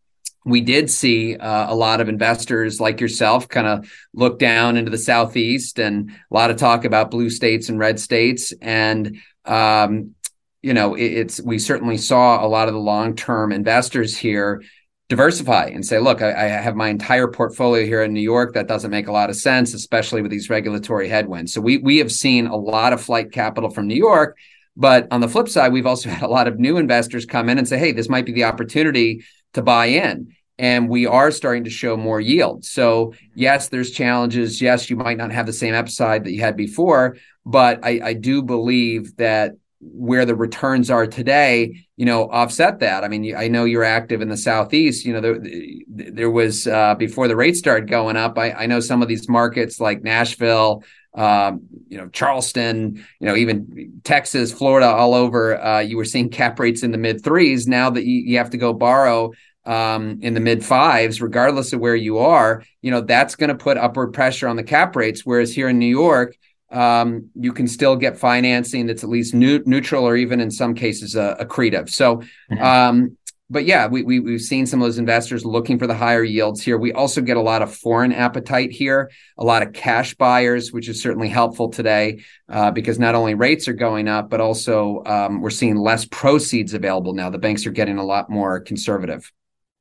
we 0.45 0.62
did 0.62 0.90
see 0.90 1.36
uh, 1.36 1.72
a 1.72 1.75
lot 1.75 2.01
of 2.01 2.10
investors 2.10 2.80
like 2.80 3.00
yourself 3.00 3.48
kind 3.48 3.68
of 3.68 3.90
look 4.13 4.40
down 4.40 4.78
into 4.78 4.92
the 4.92 4.98
southeast 4.98 5.80
and 5.80 6.12
a 6.12 6.34
lot 6.34 6.52
of 6.52 6.57
talk 6.57 6.85
about 6.85 7.12
blue 7.12 7.30
states 7.30 7.69
and 7.69 7.80
red 7.80 8.00
states. 8.00 8.54
And 8.62 9.18
um, 9.45 10.16
you 10.64 10.73
know 10.73 10.95
it, 10.95 11.04
it's 11.04 11.42
we 11.42 11.59
certainly 11.59 11.97
saw 11.97 12.44
a 12.44 12.47
lot 12.47 12.68
of 12.68 12.73
the 12.73 12.80
long-term 12.80 13.52
investors 13.52 14.18
here 14.18 14.64
diversify 15.09 15.66
and 15.66 15.85
say 15.85 16.00
look 16.00 16.21
I, 16.23 16.31
I, 16.31 16.47
have 16.47 16.76
my 16.76 16.88
entire 16.88 17.28
portfolio 17.28 17.85
here 17.85 18.02
in 18.02 18.14
new 18.14 18.21
york. 18.21 18.54
That 18.54 18.68
doesn't 18.68 18.90
make 18.90 19.07
a 19.07 19.12
lot 19.12 19.30
of 19.30 19.35
sense 19.35 19.76
especially 19.76 20.23
with 20.23 20.31
these 20.31 20.50
regulatory 20.50 21.09
headwinds. 21.09 21.54
So 21.54 21.62
we 21.62 21.78
we 21.78 21.97
have 21.97 22.12
seen 22.12 22.47
a 22.47 22.56
lot 22.56 22.94
of 22.94 23.02
flight 23.02 23.31
capital 23.31 23.69
from 23.69 23.88
new 23.88 23.95
york 23.95 24.38
but 24.76 25.07
on 25.12 25.21
the 25.21 25.28
flip 25.28 25.50
side 25.50 25.71
we've 25.71 25.85
also 25.85 26.09
had 26.18 26.23
a 26.23 26.28
lot 26.28 26.47
of 26.47 26.57
new 26.57 26.78
investors 26.78 27.26
come 27.26 27.50
in 27.50 27.59
and 27.59 27.68
say 27.68 27.78
hey 27.78 27.92
this 27.92 28.09
might 28.09 28.26
be 28.26 28.31
the 28.31 28.45
opportunity 28.45 29.23
to 29.54 29.62
buy 29.62 29.88
in 29.88 30.33
and 30.60 30.88
we 30.88 31.06
are 31.06 31.31
starting 31.31 31.64
to 31.64 31.69
show 31.69 31.98
more 31.98 32.22
yield. 32.22 32.64
So 32.64 33.14
yes, 33.36 33.69
there's 33.69 33.92
challenges. 33.92 34.62
Yes, 34.62 34.90
you 34.90 34.95
might 34.95 35.18
not 35.18 35.31
have 35.31 35.45
the 35.45 35.54
same 35.54 35.74
upside 35.74 36.24
that 36.26 36.31
you 36.31 36.42
had 36.42 36.56
before, 36.56 37.18
but 37.45 37.83
I, 37.83 38.00
I 38.04 38.14
do 38.14 38.44
believe 38.44 39.16
that 39.18 39.54
where 39.81 40.26
the 40.26 40.36
returns 40.36 40.90
are 40.90 41.06
today, 41.06 41.86
you 41.98 42.06
know, 42.06 42.30
offset 42.30 42.80
that. 42.80 43.04
I 43.04 43.10
mean, 43.10 43.36
I 43.36 43.48
know 43.48 43.66
you're 43.66 43.83
active 43.83 44.22
in 44.22 44.30
the 44.30 44.38
southeast. 44.38 45.06
You 45.06 45.14
know, 45.14 45.22
there, 45.22 45.40
there 45.88 46.31
was 46.31 46.68
uh, 46.68 46.95
before 46.95 47.28
the 47.28 47.36
rates 47.36 47.60
started 47.60 47.90
going 47.90 48.16
up. 48.16 48.38
I, 48.38 48.52
I 48.52 48.66
know 48.66 48.80
some 48.80 49.02
of 49.02 49.07
these 49.07 49.28
markets 49.28 49.80
like 49.80 50.04
Nashville, 50.04 50.83
um, 51.16 51.62
you 51.88 51.98
know, 51.98 52.08
Charleston, 52.10 53.06
you 53.20 53.28
know, 53.28 53.36
even 53.36 54.02
Texas, 54.04 54.52
Florida, 54.52 54.88
all 54.88 55.14
over. 55.14 55.62
Uh, 55.62 55.80
you 55.80 55.98
were 55.98 56.06
seeing 56.06 56.30
cap 56.30 56.60
rates 56.60 56.84
in 56.84 56.92
the 56.92 56.98
mid 56.98 57.24
threes. 57.24 57.68
Now 57.68 57.90
that 57.92 58.06
you, 58.06 58.20
you 58.20 58.38
have 58.38 58.50
to 58.52 58.58
go 58.58 58.74
borrow 58.74 59.32
um, 59.66 60.20
in 60.22 60.34
the 60.34 60.40
mid 60.40 60.66
fives, 60.66 61.22
regardless 61.22 61.74
of 61.74 61.80
where 61.80 61.96
you 61.96 62.18
are, 62.18 62.64
you 62.82 62.92
know, 62.92 63.02
that's 63.02 63.36
going 63.36 63.50
to 63.50 63.56
put 63.56 63.78
upward 63.78 64.14
pressure 64.14 64.48
on 64.48 64.56
the 64.56 64.64
cap 64.64 64.96
rates. 64.96 65.26
Whereas 65.26 65.54
here 65.54 65.70
in 65.70 65.80
New 65.80 65.86
York, 65.86 66.36
um, 66.72 67.30
you 67.36 67.54
can 67.54 67.68
still 67.68 67.96
get 67.96 68.18
financing 68.18 68.88
that's 68.88 69.04
at 69.04 69.10
least 69.10 69.34
new, 69.34 69.62
neutral 69.66 70.06
or 70.06 70.16
even 70.16 70.42
in 70.42 70.50
some 70.50 70.74
cases 70.74 71.16
uh, 71.16 71.36
accretive. 71.40 71.90
So, 71.90 72.18
mm-hmm. 72.52 72.62
um, 72.62 73.18
but 73.50 73.66
yeah, 73.66 73.88
we, 73.88 74.04
we 74.04 74.19
we've 74.19 74.42
seen 74.42 74.66
some 74.66 74.81
of 74.81 74.88
those 74.88 74.97
investors 74.97 75.45
looking 75.45 75.78
for 75.78 75.85
the 75.85 75.94
higher 75.94 76.23
yields 76.23 76.62
here. 76.62 76.78
We 76.78 76.94
also 76.94 77.21
get 77.21 77.38
a 77.38 77.42
lot 77.42 77.62
of 77.62 77.76
foreign 77.76 78.12
appetite 78.12 78.71
here, 78.71 79.12
a 79.38 79.44
lot 79.44 79.62
of 79.62 79.73
cash 79.73 80.16
buyers, 80.16 80.71
which 80.71 80.90
is 80.90 81.02
certainly 81.02 81.30
helpful 81.30 81.69
today 81.69 82.23
uh, 82.50 82.71
because 82.71 83.00
not 83.00 83.16
only 83.16 83.35
rates 83.35 83.68
are 83.68 83.73
going 83.73 84.07
up, 84.07 84.30
but 84.30 84.42
also 84.42 85.04
um, 85.06 85.42
we're 85.42 85.50
seeing 85.50 85.76
less 85.76 86.06
proceeds 86.06 86.73
available 86.73 87.14
now. 87.14 87.30
The 87.30 87.38
banks 87.38 87.66
are 87.66 87.71
getting 87.71 87.97
a 87.97 88.04
lot 88.04 88.30
more 88.30 88.59
conservative. 88.59 89.31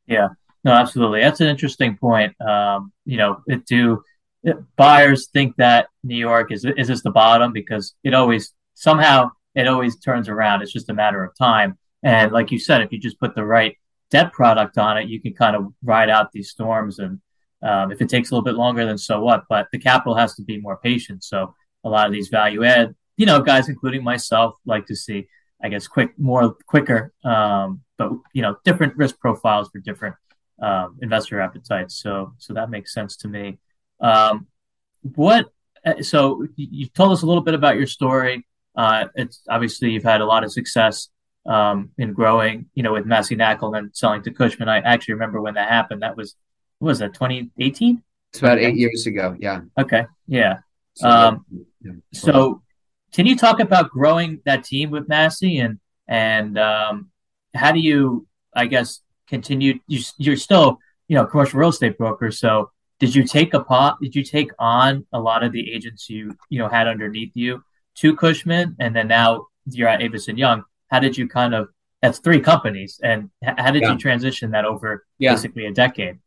Yeah, 0.07 0.28
no, 0.64 0.73
absolutely. 0.73 1.21
That's 1.21 1.40
an 1.40 1.49
interesting 1.49 1.97
point. 1.97 2.38
Um, 2.40 2.92
you 3.04 3.16
know, 3.16 3.42
it 3.47 3.64
do 3.66 4.02
it, 4.42 4.57
buyers 4.76 5.28
think 5.28 5.57
that 5.57 5.87
New 6.02 6.16
York 6.16 6.52
is 6.52 6.64
is 6.76 6.88
this 6.88 7.02
the 7.02 7.11
bottom 7.11 7.52
because 7.52 7.95
it 8.02 8.12
always 8.12 8.52
somehow 8.75 9.31
it 9.54 9.69
always 9.69 9.99
turns 9.99 10.28
around. 10.28 10.62
It's 10.62 10.73
just 10.73 10.88
a 10.90 10.95
matter 10.95 11.23
of 11.23 11.37
time. 11.37 11.78
And 12.02 12.32
like 12.32 12.50
you 12.50 12.59
said, 12.59 12.82
if 12.82 12.92
you 12.92 12.99
just 12.99 13.21
put 13.21 13.35
the 13.35 13.44
right 13.44 13.76
debt 14.11 14.32
product 14.32 14.78
on 14.78 14.99
it, 14.99 15.09
you 15.09 15.21
can 15.21 15.35
kind 15.35 15.56
of 15.56 15.73
ride 15.82 16.11
out 16.11 16.32
these 16.32 16.50
storms. 16.50 16.99
And 16.99 17.21
um, 17.62 17.92
if 17.92 18.00
it 18.00 18.09
takes 18.09 18.30
a 18.30 18.35
little 18.35 18.44
bit 18.44 18.56
longer, 18.56 18.85
then 18.85 18.99
so 18.99 19.21
what? 19.21 19.44
But 19.49 19.68
the 19.73 19.78
capital 19.78 20.14
has 20.16 20.35
to 20.35 20.42
be 20.42 20.61
more 20.61 20.76
patient. 20.76 21.25
So 21.25 21.54
a 21.85 21.88
lot 21.88 22.06
of 22.06 22.12
these 22.12 22.28
value 22.28 22.64
add, 22.64 22.94
you 23.16 23.26
know, 23.26 23.40
guys, 23.40 23.68
including 23.68 24.02
myself, 24.04 24.54
like 24.66 24.87
to 24.87 24.97
see, 24.97 25.28
I 25.62 25.68
guess, 25.68 25.87
quick, 25.87 26.18
more 26.18 26.56
quicker, 26.66 27.12
um, 27.25 27.82
but 27.97 28.11
you 28.32 28.42
know, 28.42 28.56
different 28.64 28.97
risk 28.97 29.18
profiles 29.18 29.68
for 29.71 29.78
different 29.78 30.16
um, 30.61 30.99
investor 31.02 31.40
appetites. 31.40 32.00
So, 32.00 32.35
so 32.38 32.54
that 32.54 32.71
makes 32.71 32.92
sense 32.92 33.16
to 33.18 33.28
me. 33.28 33.59
Um, 34.00 34.47
what? 35.02 35.50
Uh, 35.85 36.02
so 36.02 36.47
you 36.56 36.87
told 36.87 37.12
us 37.12 37.23
a 37.23 37.26
little 37.26 37.42
bit 37.42 37.54
about 37.54 37.76
your 37.76 37.87
story. 37.87 38.47
Uh, 38.76 39.06
it's 39.14 39.42
obviously 39.49 39.90
you've 39.90 40.04
had 40.04 40.21
a 40.21 40.25
lot 40.25 40.44
of 40.44 40.52
success 40.52 41.09
um, 41.46 41.90
in 41.99 42.12
growing, 42.12 42.66
you 42.75 42.82
know, 42.82 42.92
with 42.92 43.06
Massey 43.06 43.37
Knakal 43.37 43.75
and 43.75 43.75
then 43.75 43.90
selling 43.94 44.22
to 44.22 44.30
Cushman. 44.30 44.68
I 44.68 44.78
actually 44.78 45.14
remember 45.14 45.40
when 45.40 45.54
that 45.54 45.68
happened. 45.68 46.02
That 46.02 46.16
was, 46.16 46.37
what 46.78 46.88
was 46.88 46.99
that, 47.00 47.14
2018? 47.14 48.02
It's 48.30 48.38
about 48.38 48.58
eight 48.58 48.76
years 48.76 49.06
ago. 49.06 49.37
Yeah. 49.38 49.61
Okay. 49.78 50.06
Yeah. 50.26 50.58
So, 50.94 51.08
um, 51.08 51.44
yeah. 51.80 51.92
so 52.12 52.62
can 53.12 53.26
you 53.26 53.37
talk 53.37 53.61
about 53.61 53.90
growing 53.90 54.40
that 54.44 54.64
team 54.64 54.90
with 54.90 55.08
Massey 55.08 55.58
and, 55.58 55.78
and 56.08 56.58
um, 56.58 57.11
how 57.54 57.72
do 57.72 57.80
you, 57.80 58.26
I 58.54 58.66
guess, 58.66 59.00
continue? 59.28 59.80
You, 59.87 60.00
you're 60.18 60.37
still, 60.37 60.78
you 61.08 61.16
know, 61.16 61.26
commercial 61.26 61.61
real 61.61 61.70
estate 61.70 61.99
broker. 61.99 62.30
So 62.30 62.70
did 63.00 63.14
you 63.14 63.25
take 63.25 63.52
a 63.52 63.61
pot? 63.61 63.99
Did 64.00 64.14
you 64.14 64.22
take 64.22 64.50
on 64.58 65.06
a 65.12 65.20
lot 65.20 65.42
of 65.42 65.52
the 65.52 65.72
agents 65.72 66.08
you, 66.08 66.37
you 66.49 66.58
know, 66.58 66.68
had 66.68 66.87
underneath 66.88 67.32
you 67.34 67.62
to 67.96 68.16
Cushman 68.16 68.76
and 68.78 68.94
then 68.94 69.08
now 69.08 69.49
you're 69.66 69.88
at 69.88 70.02
Avison 70.02 70.38
Young? 70.38 70.62
How 70.92 71.00
did 71.00 71.16
you 71.16 71.26
kind 71.26 71.54
of 71.54 71.68
that's 72.02 72.18
three 72.18 72.40
companies 72.40 73.00
and 73.02 73.30
how 73.42 73.70
did 73.70 73.82
yeah. 73.82 73.92
you 73.92 73.99
transition 73.99 74.50
that 74.52 74.64
over 74.64 75.04
yeah. 75.18 75.32
basically 75.32 75.66
a 75.66 75.72
decade 75.72 76.18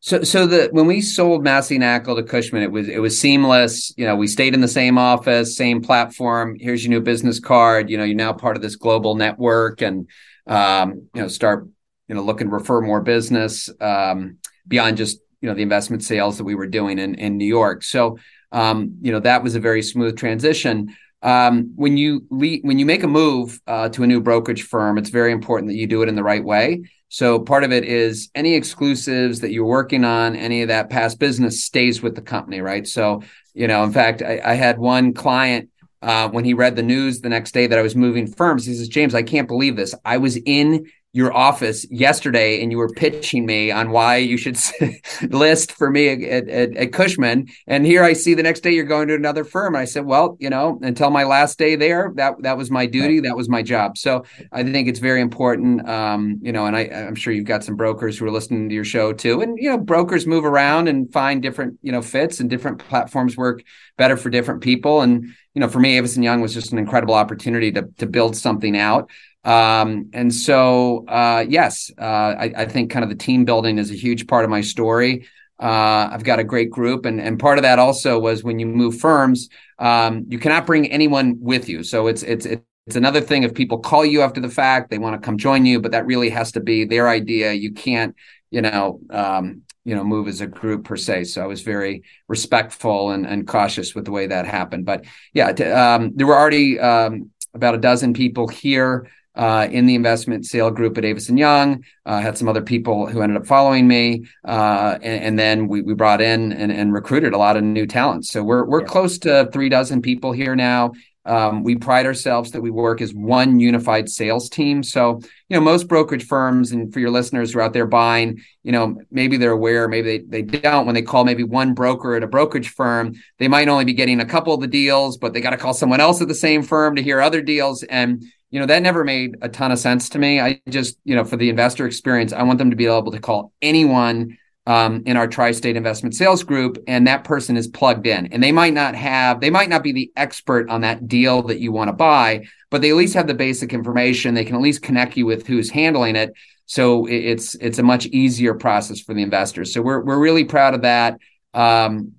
so 0.00 0.22
so 0.22 0.46
the 0.46 0.68
when 0.72 0.86
we 0.86 1.00
sold 1.00 1.42
Massey 1.42 1.78
Knakal 1.78 2.16
to 2.16 2.22
Cushman, 2.22 2.62
it 2.62 2.70
was 2.70 2.90
it 2.90 2.98
was 2.98 3.18
seamless. 3.18 3.90
You 3.96 4.04
know, 4.04 4.14
we 4.14 4.26
stayed 4.26 4.52
in 4.52 4.60
the 4.60 4.68
same 4.68 4.98
office, 4.98 5.56
same 5.56 5.80
platform. 5.80 6.58
Here's 6.60 6.84
your 6.84 6.90
new 6.90 7.00
business 7.00 7.40
card. 7.40 7.88
You 7.88 7.96
know, 7.96 8.04
you're 8.04 8.14
now 8.14 8.34
part 8.34 8.56
of 8.56 8.60
this 8.60 8.76
global 8.76 9.14
network, 9.14 9.80
and 9.80 10.06
um, 10.46 11.08
you 11.14 11.22
know, 11.22 11.28
start 11.28 11.66
you 12.06 12.14
know 12.14 12.20
looking 12.20 12.48
to 12.48 12.52
refer 12.52 12.82
more 12.82 13.00
business 13.00 13.70
um, 13.80 14.36
beyond 14.68 14.98
just 14.98 15.20
you 15.40 15.48
know 15.48 15.54
the 15.54 15.62
investment 15.62 16.04
sales 16.04 16.36
that 16.36 16.44
we 16.44 16.54
were 16.54 16.66
doing 16.66 16.98
in 16.98 17.14
in 17.14 17.38
New 17.38 17.46
York. 17.46 17.82
So 17.82 18.18
um, 18.52 18.98
you 19.00 19.10
know 19.10 19.20
that 19.20 19.42
was 19.42 19.54
a 19.54 19.60
very 19.60 19.80
smooth 19.80 20.18
transition 20.18 20.94
um, 21.24 21.72
when 21.74 21.96
you 21.96 22.24
when 22.28 22.78
you 22.78 22.84
make 22.84 23.02
a 23.02 23.08
move 23.08 23.58
uh, 23.66 23.88
to 23.88 24.02
a 24.02 24.06
new 24.06 24.20
brokerage 24.20 24.62
firm, 24.62 24.98
it's 24.98 25.08
very 25.08 25.32
important 25.32 25.70
that 25.70 25.76
you 25.76 25.86
do 25.86 26.02
it 26.02 26.08
in 26.08 26.14
the 26.14 26.22
right 26.22 26.44
way. 26.44 26.84
So 27.08 27.40
part 27.40 27.64
of 27.64 27.72
it 27.72 27.84
is 27.84 28.30
any 28.34 28.54
exclusives 28.54 29.40
that 29.40 29.50
you're 29.50 29.64
working 29.64 30.04
on, 30.04 30.36
any 30.36 30.60
of 30.60 30.68
that 30.68 30.90
past 30.90 31.18
business 31.18 31.64
stays 31.64 32.02
with 32.02 32.14
the 32.14 32.20
company, 32.20 32.60
right? 32.60 32.86
So 32.86 33.22
you 33.54 33.66
know, 33.66 33.84
in 33.84 33.92
fact, 33.92 34.20
I, 34.20 34.40
I 34.44 34.54
had 34.54 34.78
one 34.78 35.14
client 35.14 35.70
uh, 36.02 36.28
when 36.28 36.44
he 36.44 36.52
read 36.52 36.76
the 36.76 36.82
news 36.82 37.22
the 37.22 37.30
next 37.30 37.52
day 37.52 37.66
that 37.68 37.78
I 37.78 37.82
was 37.82 37.96
moving 37.96 38.26
firms. 38.26 38.66
He 38.66 38.74
says, 38.74 38.88
"James, 38.88 39.14
I 39.14 39.22
can't 39.22 39.48
believe 39.48 39.76
this. 39.76 39.94
I 40.04 40.18
was 40.18 40.36
in 40.36 40.86
your 41.14 41.32
office 41.32 41.86
yesterday 41.92 42.60
and 42.60 42.72
you 42.72 42.76
were 42.76 42.88
pitching 42.88 43.46
me 43.46 43.70
on 43.70 43.90
why 43.90 44.16
you 44.16 44.36
should 44.36 44.58
list 45.30 45.70
for 45.70 45.88
me 45.88 46.08
at, 46.08 46.48
at, 46.48 46.76
at, 46.76 46.92
Cushman. 46.92 47.46
And 47.68 47.86
here 47.86 48.02
I 48.02 48.14
see 48.14 48.34
the 48.34 48.42
next 48.42 48.60
day 48.60 48.72
you're 48.72 48.82
going 48.82 49.06
to 49.06 49.14
another 49.14 49.44
firm. 49.44 49.76
And 49.76 49.80
I 49.80 49.84
said, 49.84 50.06
well, 50.06 50.36
you 50.40 50.50
know, 50.50 50.76
until 50.82 51.10
my 51.10 51.22
last 51.22 51.56
day 51.56 51.76
there, 51.76 52.12
that, 52.16 52.42
that 52.42 52.58
was 52.58 52.68
my 52.68 52.86
duty. 52.86 53.20
That 53.20 53.36
was 53.36 53.48
my 53.48 53.62
job. 53.62 53.96
So 53.96 54.24
I 54.50 54.64
think 54.64 54.88
it's 54.88 54.98
very 54.98 55.20
important. 55.20 55.88
Um, 55.88 56.40
you 56.42 56.50
know, 56.50 56.66
and 56.66 56.76
I, 56.76 56.80
I'm 56.80 57.14
sure 57.14 57.32
you've 57.32 57.44
got 57.44 57.62
some 57.62 57.76
brokers 57.76 58.18
who 58.18 58.26
are 58.26 58.32
listening 58.32 58.68
to 58.68 58.74
your 58.74 58.84
show 58.84 59.12
too. 59.12 59.40
And, 59.40 59.56
you 59.56 59.70
know, 59.70 59.78
brokers 59.78 60.26
move 60.26 60.44
around 60.44 60.88
and 60.88 61.12
find 61.12 61.40
different, 61.40 61.78
you 61.80 61.92
know, 61.92 62.02
fits 62.02 62.40
and 62.40 62.50
different 62.50 62.80
platforms 62.80 63.36
work 63.36 63.62
better 63.96 64.16
for 64.16 64.30
different 64.30 64.62
people. 64.62 65.00
And, 65.00 65.26
you 65.54 65.60
know, 65.60 65.68
for 65.68 65.78
me, 65.78 65.96
Avison 65.96 66.24
Young 66.24 66.40
was 66.40 66.54
just 66.54 66.72
an 66.72 66.78
incredible 66.78 67.14
opportunity 67.14 67.70
to, 67.70 67.82
to 67.98 68.06
build 68.06 68.36
something 68.36 68.76
out. 68.76 69.10
Um, 69.44 70.10
and 70.12 70.32
so, 70.32 71.06
uh, 71.06 71.44
yes, 71.46 71.90
uh, 71.98 72.04
I, 72.04 72.52
I, 72.56 72.64
think 72.64 72.90
kind 72.90 73.02
of 73.02 73.10
the 73.10 73.16
team 73.16 73.44
building 73.44 73.76
is 73.76 73.90
a 73.90 73.94
huge 73.94 74.26
part 74.26 74.44
of 74.44 74.50
my 74.50 74.62
story. 74.62 75.26
Uh, 75.60 76.08
I've 76.10 76.24
got 76.24 76.38
a 76.38 76.44
great 76.44 76.70
group, 76.70 77.04
and 77.04 77.20
and 77.20 77.38
part 77.38 77.58
of 77.58 77.62
that 77.62 77.78
also 77.78 78.18
was 78.18 78.42
when 78.42 78.58
you 78.58 78.66
move 78.66 78.98
firms, 78.98 79.50
um, 79.78 80.24
you 80.28 80.38
cannot 80.38 80.66
bring 80.66 80.90
anyone 80.90 81.36
with 81.40 81.68
you. 81.68 81.84
So 81.84 82.06
it's 82.06 82.22
it's 82.22 82.46
it's 82.46 82.96
another 82.96 83.20
thing 83.20 83.42
if 83.42 83.54
people 83.54 83.78
call 83.78 84.04
you 84.04 84.22
after 84.22 84.40
the 84.40 84.48
fact, 84.48 84.90
they 84.90 84.98
want 84.98 85.20
to 85.20 85.24
come 85.24 85.38
join 85.38 85.64
you, 85.64 85.80
but 85.80 85.92
that 85.92 86.06
really 86.06 86.30
has 86.30 86.52
to 86.52 86.60
be 86.60 86.84
their 86.84 87.08
idea. 87.08 87.52
You 87.52 87.72
can't, 87.72 88.14
you 88.50 88.62
know, 88.62 89.00
um, 89.10 89.62
you 89.84 89.94
know, 89.94 90.04
move 90.04 90.28
as 90.28 90.40
a 90.40 90.46
group 90.46 90.84
per 90.84 90.96
se. 90.96 91.24
So 91.24 91.42
I 91.42 91.46
was 91.46 91.62
very 91.62 92.02
respectful 92.28 93.10
and, 93.10 93.26
and 93.26 93.46
cautious 93.46 93.94
with 93.94 94.06
the 94.06 94.10
way 94.10 94.26
that 94.26 94.46
happened. 94.46 94.86
But 94.86 95.04
yeah, 95.32 95.52
t- 95.52 95.64
um, 95.64 96.12
there 96.14 96.26
were 96.26 96.38
already 96.38 96.80
um, 96.80 97.30
about 97.54 97.74
a 97.74 97.78
dozen 97.78 98.14
people 98.14 98.48
here 98.48 99.08
uh, 99.36 99.66
in 99.70 99.86
the 99.86 99.94
investment 99.94 100.46
sale 100.46 100.70
group 100.70 100.96
at 100.98 101.04
Avison 101.04 101.36
Young. 101.36 101.84
Uh, 102.06 102.20
had 102.20 102.38
some 102.38 102.48
other 102.48 102.62
people 102.62 103.06
who 103.06 103.20
ended 103.22 103.36
up 103.36 103.46
following 103.46 103.88
me, 103.88 104.26
uh, 104.44 104.98
and, 105.02 105.24
and, 105.24 105.38
then 105.38 105.68
we, 105.68 105.82
we 105.82 105.94
brought 105.94 106.20
in 106.20 106.52
and, 106.52 106.70
and, 106.70 106.92
recruited 106.92 107.32
a 107.32 107.38
lot 107.38 107.56
of 107.56 107.64
new 107.64 107.86
talents. 107.86 108.30
So 108.30 108.44
we're 108.44 108.64
we're 108.64 108.82
yeah. 108.82 108.86
close 108.86 109.18
to 109.20 109.48
three 109.52 109.68
dozen 109.68 110.02
people 110.02 110.32
here 110.32 110.54
now. 110.54 110.92
Um, 111.26 111.62
we 111.62 111.76
pride 111.76 112.04
ourselves 112.04 112.50
that 112.50 112.60
we 112.60 112.70
work 112.70 113.00
as 113.00 113.14
one 113.14 113.58
unified 113.58 114.10
sales 114.10 114.50
team. 114.50 114.82
So, 114.82 115.20
you 115.48 115.56
know, 115.56 115.60
most 115.60 115.88
brokerage 115.88 116.26
firms, 116.26 116.72
and 116.72 116.92
for 116.92 117.00
your 117.00 117.10
listeners 117.10 117.52
who 117.52 117.60
are 117.60 117.62
out 117.62 117.72
there 117.72 117.86
buying, 117.86 118.42
you 118.62 118.72
know, 118.72 119.00
maybe 119.10 119.38
they're 119.38 119.52
aware, 119.52 119.88
maybe 119.88 120.18
they, 120.18 120.42
they 120.42 120.58
don't. 120.58 120.84
When 120.84 120.94
they 120.94 121.02
call 121.02 121.24
maybe 121.24 121.42
one 121.42 121.72
broker 121.72 122.14
at 122.14 122.22
a 122.22 122.26
brokerage 122.26 122.68
firm, 122.68 123.14
they 123.38 123.48
might 123.48 123.68
only 123.68 123.86
be 123.86 123.94
getting 123.94 124.20
a 124.20 124.26
couple 124.26 124.52
of 124.52 124.60
the 124.60 124.66
deals, 124.66 125.16
but 125.16 125.32
they 125.32 125.40
got 125.40 125.50
to 125.50 125.56
call 125.56 125.72
someone 125.72 126.00
else 126.00 126.20
at 126.20 126.28
the 126.28 126.34
same 126.34 126.62
firm 126.62 126.96
to 126.96 127.02
hear 127.02 127.20
other 127.20 127.40
deals. 127.40 127.82
And 127.84 128.22
you 128.54 128.60
know 128.60 128.66
that 128.66 128.82
never 128.82 129.02
made 129.02 129.36
a 129.42 129.48
ton 129.48 129.72
of 129.72 129.80
sense 129.80 130.08
to 130.10 130.18
me. 130.20 130.40
I 130.40 130.60
just 130.68 130.96
you 131.02 131.16
know 131.16 131.24
for 131.24 131.36
the 131.36 131.50
investor 131.50 131.86
experience 131.86 132.32
i 132.32 132.44
want 132.44 132.58
them 132.60 132.70
to 132.70 132.76
be 132.76 132.86
able 132.86 133.10
to 133.10 133.18
call 133.18 133.52
anyone 133.60 134.38
um, 134.66 135.02
in 135.06 135.16
our 135.16 135.26
tri-state 135.26 135.76
investment 135.76 136.14
sales 136.14 136.44
group 136.44 136.78
and 136.86 137.06
that 137.06 137.24
person 137.24 137.56
is 137.56 137.66
plugged 137.66 138.06
in. 138.06 138.32
And 138.32 138.42
they 138.42 138.52
might 138.52 138.72
not 138.72 138.94
have 138.94 139.40
they 139.40 139.50
might 139.50 139.68
not 139.68 139.82
be 139.82 139.90
the 139.90 140.12
expert 140.14 140.70
on 140.70 140.82
that 140.82 141.08
deal 141.08 141.42
that 141.42 141.58
you 141.58 141.72
want 141.72 141.88
to 141.88 141.92
buy 141.92 142.46
but 142.70 142.80
they 142.80 142.90
at 142.90 142.96
least 142.96 143.14
have 143.14 143.26
the 143.26 143.34
basic 143.34 143.72
information. 143.72 144.34
They 144.34 144.44
can 144.44 144.54
at 144.54 144.62
least 144.62 144.82
connect 144.82 145.16
you 145.16 145.26
with 145.26 145.48
who's 145.48 145.70
handling 145.70 146.14
it. 146.14 146.32
So 146.66 147.06
it's 147.06 147.56
it's 147.56 147.80
a 147.80 147.82
much 147.82 148.06
easier 148.06 148.54
process 148.54 149.00
for 149.00 149.14
the 149.14 149.22
investors. 149.22 149.74
So 149.74 149.82
we're, 149.82 150.02
we're 150.04 150.20
really 150.20 150.44
proud 150.44 150.74
of 150.74 150.82
that. 150.82 151.18
Um, 151.54 152.12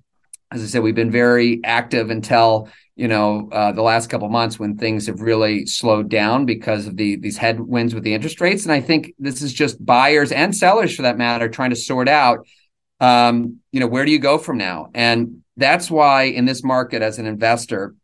as 0.52 0.62
i 0.62 0.66
said 0.66 0.82
we've 0.82 0.94
been 0.94 1.10
very 1.10 1.60
active 1.64 2.10
until 2.10 2.68
you 2.96 3.06
know 3.06 3.48
uh, 3.52 3.72
the 3.72 3.82
last 3.82 4.08
couple 4.08 4.28
months 4.28 4.58
when 4.58 4.76
things 4.76 5.06
have 5.06 5.20
really 5.20 5.66
slowed 5.66 6.08
down 6.08 6.46
because 6.46 6.86
of 6.86 6.96
the 6.96 7.16
these 7.16 7.36
headwinds 7.36 7.94
with 7.94 8.02
the 8.02 8.14
interest 8.14 8.40
rates. 8.40 8.64
And 8.64 8.72
i 8.72 8.80
think 8.80 9.14
this 9.18 9.42
is 9.42 9.52
just 9.52 9.84
buyers 9.84 10.32
and 10.32 10.56
sellers 10.56 10.96
for 10.96 11.02
that 11.02 11.18
matter 11.18 11.48
trying 11.48 11.70
to 11.70 11.76
sort 11.76 12.08
out 12.08 12.46
um, 12.98 13.60
you 13.72 13.80
know 13.80 13.86
where 13.86 14.04
do 14.04 14.10
you 14.10 14.18
go 14.18 14.38
from 14.38 14.56
now? 14.58 14.90
And 14.94 15.42
that's 15.56 15.90
why 15.90 16.24
in 16.24 16.46
this 16.46 16.64
market 16.64 17.02
as 17.02 17.18
an 17.18 17.26
investor 17.26 17.94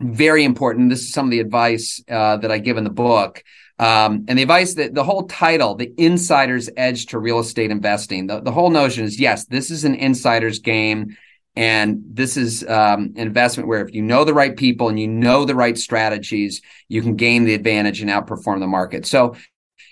very 0.00 0.44
important. 0.44 0.88
This 0.88 1.02
is 1.02 1.12
some 1.12 1.26
of 1.26 1.30
the 1.30 1.40
advice 1.40 2.02
uh, 2.08 2.38
that 2.38 2.50
i 2.50 2.58
give 2.58 2.78
in 2.78 2.84
the 2.84 2.90
book. 2.90 3.44
Um, 3.78 4.24
and 4.28 4.38
the 4.38 4.42
advice 4.42 4.74
that 4.74 4.94
the 4.94 5.04
whole 5.04 5.26
title 5.26 5.74
the 5.74 5.92
insider's 5.96 6.68
edge 6.76 7.06
to 7.06 7.18
real 7.18 7.38
estate 7.38 7.70
investing 7.70 8.26
the, 8.26 8.40
the 8.40 8.52
whole 8.52 8.68
notion 8.68 9.04
is 9.04 9.18
yes 9.18 9.46
this 9.46 9.70
is 9.70 9.84
an 9.84 9.94
insider's 9.94 10.58
game 10.58 11.16
and 11.60 12.02
this 12.06 12.38
is 12.38 12.66
um, 12.66 13.12
an 13.16 13.18
investment 13.18 13.68
where 13.68 13.84
if 13.84 13.94
you 13.94 14.00
know 14.00 14.24
the 14.24 14.32
right 14.32 14.56
people 14.56 14.88
and 14.88 14.98
you 14.98 15.06
know 15.06 15.44
the 15.44 15.54
right 15.54 15.76
strategies, 15.76 16.62
you 16.88 17.02
can 17.02 17.16
gain 17.16 17.44
the 17.44 17.52
advantage 17.52 18.00
and 18.00 18.08
outperform 18.08 18.60
the 18.60 18.66
market. 18.66 19.04
So, 19.04 19.36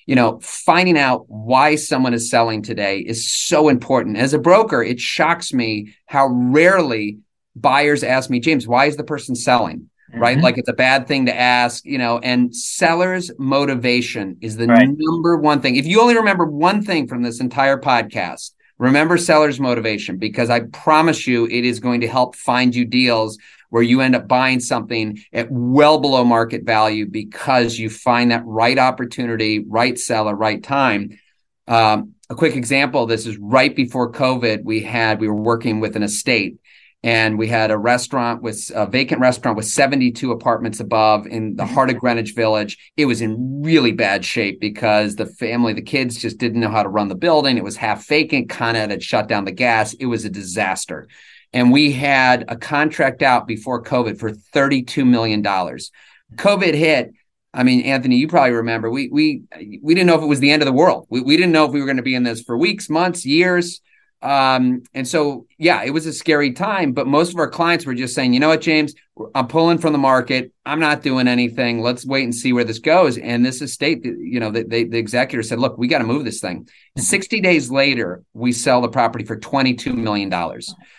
you 0.06 0.16
know, 0.16 0.40
finding 0.40 0.96
out 0.96 1.28
why 1.28 1.74
someone 1.74 2.14
is 2.14 2.30
selling 2.30 2.62
today 2.62 3.00
is 3.00 3.30
so 3.30 3.68
important. 3.68 4.16
As 4.16 4.32
a 4.32 4.38
broker, 4.38 4.82
it 4.82 4.98
shocks 4.98 5.52
me 5.52 5.94
how 6.06 6.28
rarely 6.28 7.18
buyers 7.54 8.02
ask 8.02 8.30
me, 8.30 8.40
James, 8.40 8.66
why 8.66 8.86
is 8.86 8.96
the 8.96 9.04
person 9.04 9.36
selling? 9.36 9.90
mm-hmm. 10.10 10.22
right? 10.22 10.38
Like 10.38 10.56
it's 10.56 10.70
a 10.70 10.74
bad 10.74 11.06
thing 11.06 11.26
to 11.26 11.38
ask, 11.38 11.84
you 11.84 11.98
know, 11.98 12.18
and 12.18 12.56
sellers' 12.56 13.30
motivation 13.38 14.38
is 14.40 14.56
the 14.56 14.68
right. 14.68 14.88
number 14.88 15.36
one 15.36 15.60
thing. 15.60 15.76
If 15.76 15.84
you 15.84 16.00
only 16.00 16.16
remember 16.16 16.46
one 16.46 16.82
thing 16.82 17.06
from 17.06 17.22
this 17.22 17.40
entire 17.40 17.78
podcast, 17.78 18.52
remember 18.78 19.18
sellers' 19.18 19.60
motivation 19.60 20.18
because 20.18 20.50
I 20.50 20.60
promise 20.60 21.26
you 21.26 21.46
it 21.46 21.64
is 21.64 21.80
going 21.80 22.00
to 22.00 22.08
help 22.08 22.36
find 22.36 22.74
you 22.74 22.84
deals 22.84 23.38
where 23.70 23.82
you 23.82 24.00
end 24.00 24.16
up 24.16 24.26
buying 24.26 24.60
something 24.60 25.18
at 25.32 25.50
well 25.50 25.98
below 25.98 26.24
market 26.24 26.64
value 26.64 27.06
because 27.06 27.78
you 27.78 27.90
find 27.90 28.30
that 28.30 28.42
right 28.46 28.78
opportunity, 28.78 29.58
right 29.58 29.98
seller, 29.98 30.34
right 30.34 30.62
time. 30.62 31.18
Um, 31.66 32.14
a 32.30 32.34
quick 32.34 32.56
example 32.56 33.06
this 33.06 33.26
is 33.26 33.36
right 33.38 33.74
before 33.74 34.12
COVID. 34.12 34.64
We 34.64 34.82
had, 34.82 35.20
we 35.20 35.28
were 35.28 35.34
working 35.34 35.80
with 35.80 35.96
an 35.96 36.02
estate 36.02 36.58
and 37.02 37.38
we 37.38 37.46
had 37.46 37.70
a 37.70 37.78
restaurant 37.78 38.42
with 38.42 38.70
a 38.74 38.86
vacant 38.86 39.20
restaurant 39.20 39.56
with 39.56 39.66
72 39.66 40.32
apartments 40.32 40.80
above 40.80 41.26
in 41.26 41.54
the 41.54 41.62
mm-hmm. 41.62 41.74
heart 41.74 41.90
of 41.90 41.98
Greenwich 41.98 42.34
Village. 42.34 42.76
It 42.96 43.06
was 43.06 43.20
in 43.20 43.62
really 43.62 43.92
bad 43.92 44.24
shape 44.24 44.60
because 44.60 45.14
the 45.14 45.26
family, 45.26 45.72
the 45.72 45.82
kids 45.82 46.16
just 46.16 46.38
didn't 46.38 46.60
know 46.60 46.70
how 46.70 46.82
to 46.82 46.88
run 46.88 47.08
the 47.08 47.14
building. 47.14 47.56
It 47.56 47.64
was 47.64 47.76
half 47.76 48.06
vacant, 48.08 48.48
Con 48.48 48.74
Ed 48.74 48.90
had 48.90 49.02
shut 49.02 49.28
down 49.28 49.44
the 49.44 49.52
gas. 49.52 49.94
It 49.94 50.06
was 50.06 50.24
a 50.24 50.30
disaster. 50.30 51.08
And 51.52 51.72
we 51.72 51.92
had 51.92 52.44
a 52.48 52.56
contract 52.56 53.22
out 53.22 53.46
before 53.46 53.82
COVID 53.82 54.18
for 54.18 54.32
$32 54.32 55.06
million. 55.06 55.42
COVID 55.42 56.74
hit. 56.74 57.12
I 57.54 57.62
mean, 57.62 57.82
Anthony, 57.82 58.16
you 58.16 58.28
probably 58.28 58.52
remember 58.52 58.90
we 58.90 59.08
we 59.08 59.42
we 59.82 59.94
didn't 59.94 60.06
know 60.06 60.16
if 60.16 60.22
it 60.22 60.26
was 60.26 60.40
the 60.40 60.50
end 60.50 60.60
of 60.60 60.66
the 60.66 60.72
world. 60.72 61.06
We, 61.08 61.22
we 61.22 61.36
didn't 61.36 61.52
know 61.52 61.64
if 61.64 61.72
we 61.72 61.80
were 61.80 61.86
going 61.86 61.96
to 61.96 62.02
be 62.02 62.14
in 62.14 62.22
this 62.22 62.42
for 62.42 62.58
weeks, 62.58 62.90
months, 62.90 63.24
years. 63.24 63.80
Um, 64.20 64.82
and 64.94 65.06
so, 65.06 65.46
yeah, 65.58 65.84
it 65.84 65.90
was 65.90 66.06
a 66.06 66.12
scary 66.12 66.52
time, 66.52 66.92
but 66.92 67.06
most 67.06 67.32
of 67.32 67.38
our 67.38 67.48
clients 67.48 67.86
were 67.86 67.94
just 67.94 68.14
saying, 68.14 68.32
you 68.32 68.40
know 68.40 68.48
what, 68.48 68.60
James, 68.60 68.94
I'm 69.34 69.46
pulling 69.46 69.78
from 69.78 69.92
the 69.92 69.98
market. 69.98 70.52
I'm 70.66 70.80
not 70.80 71.02
doing 71.02 71.28
anything. 71.28 71.82
Let's 71.82 72.04
wait 72.04 72.24
and 72.24 72.34
see 72.34 72.52
where 72.52 72.64
this 72.64 72.80
goes. 72.80 73.16
And 73.16 73.44
this 73.44 73.62
estate, 73.62 74.04
you 74.04 74.40
know, 74.40 74.50
the, 74.50 74.64
the, 74.64 74.84
the 74.84 74.98
executor 74.98 75.42
said, 75.42 75.60
look, 75.60 75.78
we 75.78 75.88
got 75.88 75.98
to 75.98 76.04
move 76.04 76.24
this 76.24 76.40
thing. 76.40 76.64
Mm-hmm. 76.64 77.00
60 77.00 77.40
days 77.40 77.70
later, 77.70 78.24
we 78.32 78.52
sell 78.52 78.80
the 78.80 78.88
property 78.88 79.24
for 79.24 79.38
$22 79.38 79.94
million. 79.94 80.32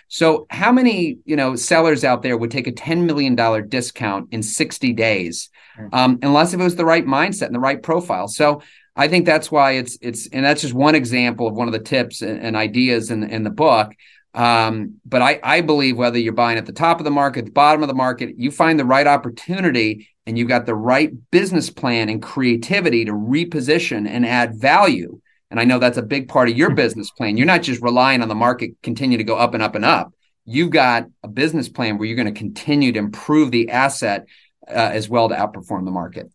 So 0.07 0.47
how 0.49 0.71
many, 0.71 1.17
you 1.25 1.35
know, 1.35 1.55
sellers 1.55 2.03
out 2.03 2.21
there 2.23 2.38
would 2.38 2.51
take 2.51 2.67
a 2.67 2.71
$10 2.71 3.05
million 3.05 3.35
discount 3.69 4.29
in 4.31 4.43
60 4.43 4.93
days? 4.93 5.49
Mm-hmm. 5.77 5.95
Um, 5.95 6.19
unless 6.21 6.53
if 6.53 6.59
it 6.59 6.63
was 6.63 6.75
the 6.75 6.85
right 6.85 7.05
mindset 7.05 7.47
and 7.47 7.55
the 7.55 7.59
right 7.59 7.81
profile. 7.81 8.27
So 8.27 8.61
I 9.00 9.08
think 9.08 9.25
that's 9.25 9.50
why 9.50 9.72
it's 9.72 9.98
it's 10.01 10.27
and 10.27 10.44
that's 10.44 10.62
just 10.62 10.74
one 10.74 10.94
example 10.94 11.48
of 11.48 11.53
one 11.53 11.70
of 11.70 11.72
the 11.72 11.79
tips 11.79 12.22
and, 12.22 12.38
and 12.41 12.58
ideas 12.58 13.12
in 13.12 13.24
in 13.24 13.44
the 13.46 13.50
book. 13.50 13.94
Um, 14.34 15.00
but 15.06 15.22
I 15.22 15.39
I 15.41 15.62
believe 15.62 15.98
whether 15.98 16.20
you're 16.20 16.34
buying 16.34 16.58
at 16.58 16.65
the 16.65 16.74
top 16.74 17.00
of 17.00 17.06
the 17.06 17.10
market, 17.12 17.46
the 17.46 17.51
bottom 17.51 17.82
of 17.82 17.88
the 17.88 17.96
market, 17.96 18.36
you 18.38 18.51
find 18.51 18.77
the 18.77 18.84
right 18.84 19.08
opportunity 19.08 20.10
and 20.25 20.38
you've 20.38 20.50
got 20.50 20.65
the 20.65 20.75
right 20.75 21.12
business 21.32 21.70
plan 21.70 22.10
and 22.10 22.22
creativity 22.22 23.06
to 23.06 23.13
reposition 23.13 24.06
and 24.06 24.25
add 24.25 24.60
value. 24.60 25.22
And 25.50 25.62
I 25.62 25.63
know 25.63 25.79
that's 25.79 25.98
a 25.98 26.03
big 26.03 26.27
part 26.27 26.50
of 26.50 26.58
your 26.58 26.72
business 26.75 27.10
plan. 27.10 27.38
You're 27.38 27.48
not 27.48 27.63
just 27.63 27.82
relying 27.82 28.22
on 28.22 28.27
the 28.27 28.36
market 28.36 28.72
continue 28.84 29.18
to 29.18 29.24
go 29.24 29.38
up 29.38 29.53
and 29.53 29.63
up 29.63 29.75
and 29.75 29.86
up. 29.86 30.13
You've 30.44 30.72
got 30.72 31.06
a 31.24 31.29
business 31.29 31.70
plan 31.70 31.98
where 31.98 32.06
you're 32.06 32.18
going 32.18 32.34
to 32.34 32.38
continue 32.38 32.91
to 32.91 33.00
improve 33.00 33.51
the 33.51 33.70
asset 33.70 34.25
uh, 34.68 34.91
as 34.91 35.08
well 35.08 35.29
to 35.29 35.36
outperform 35.36 35.86
the 35.86 35.91
market. 35.91 36.29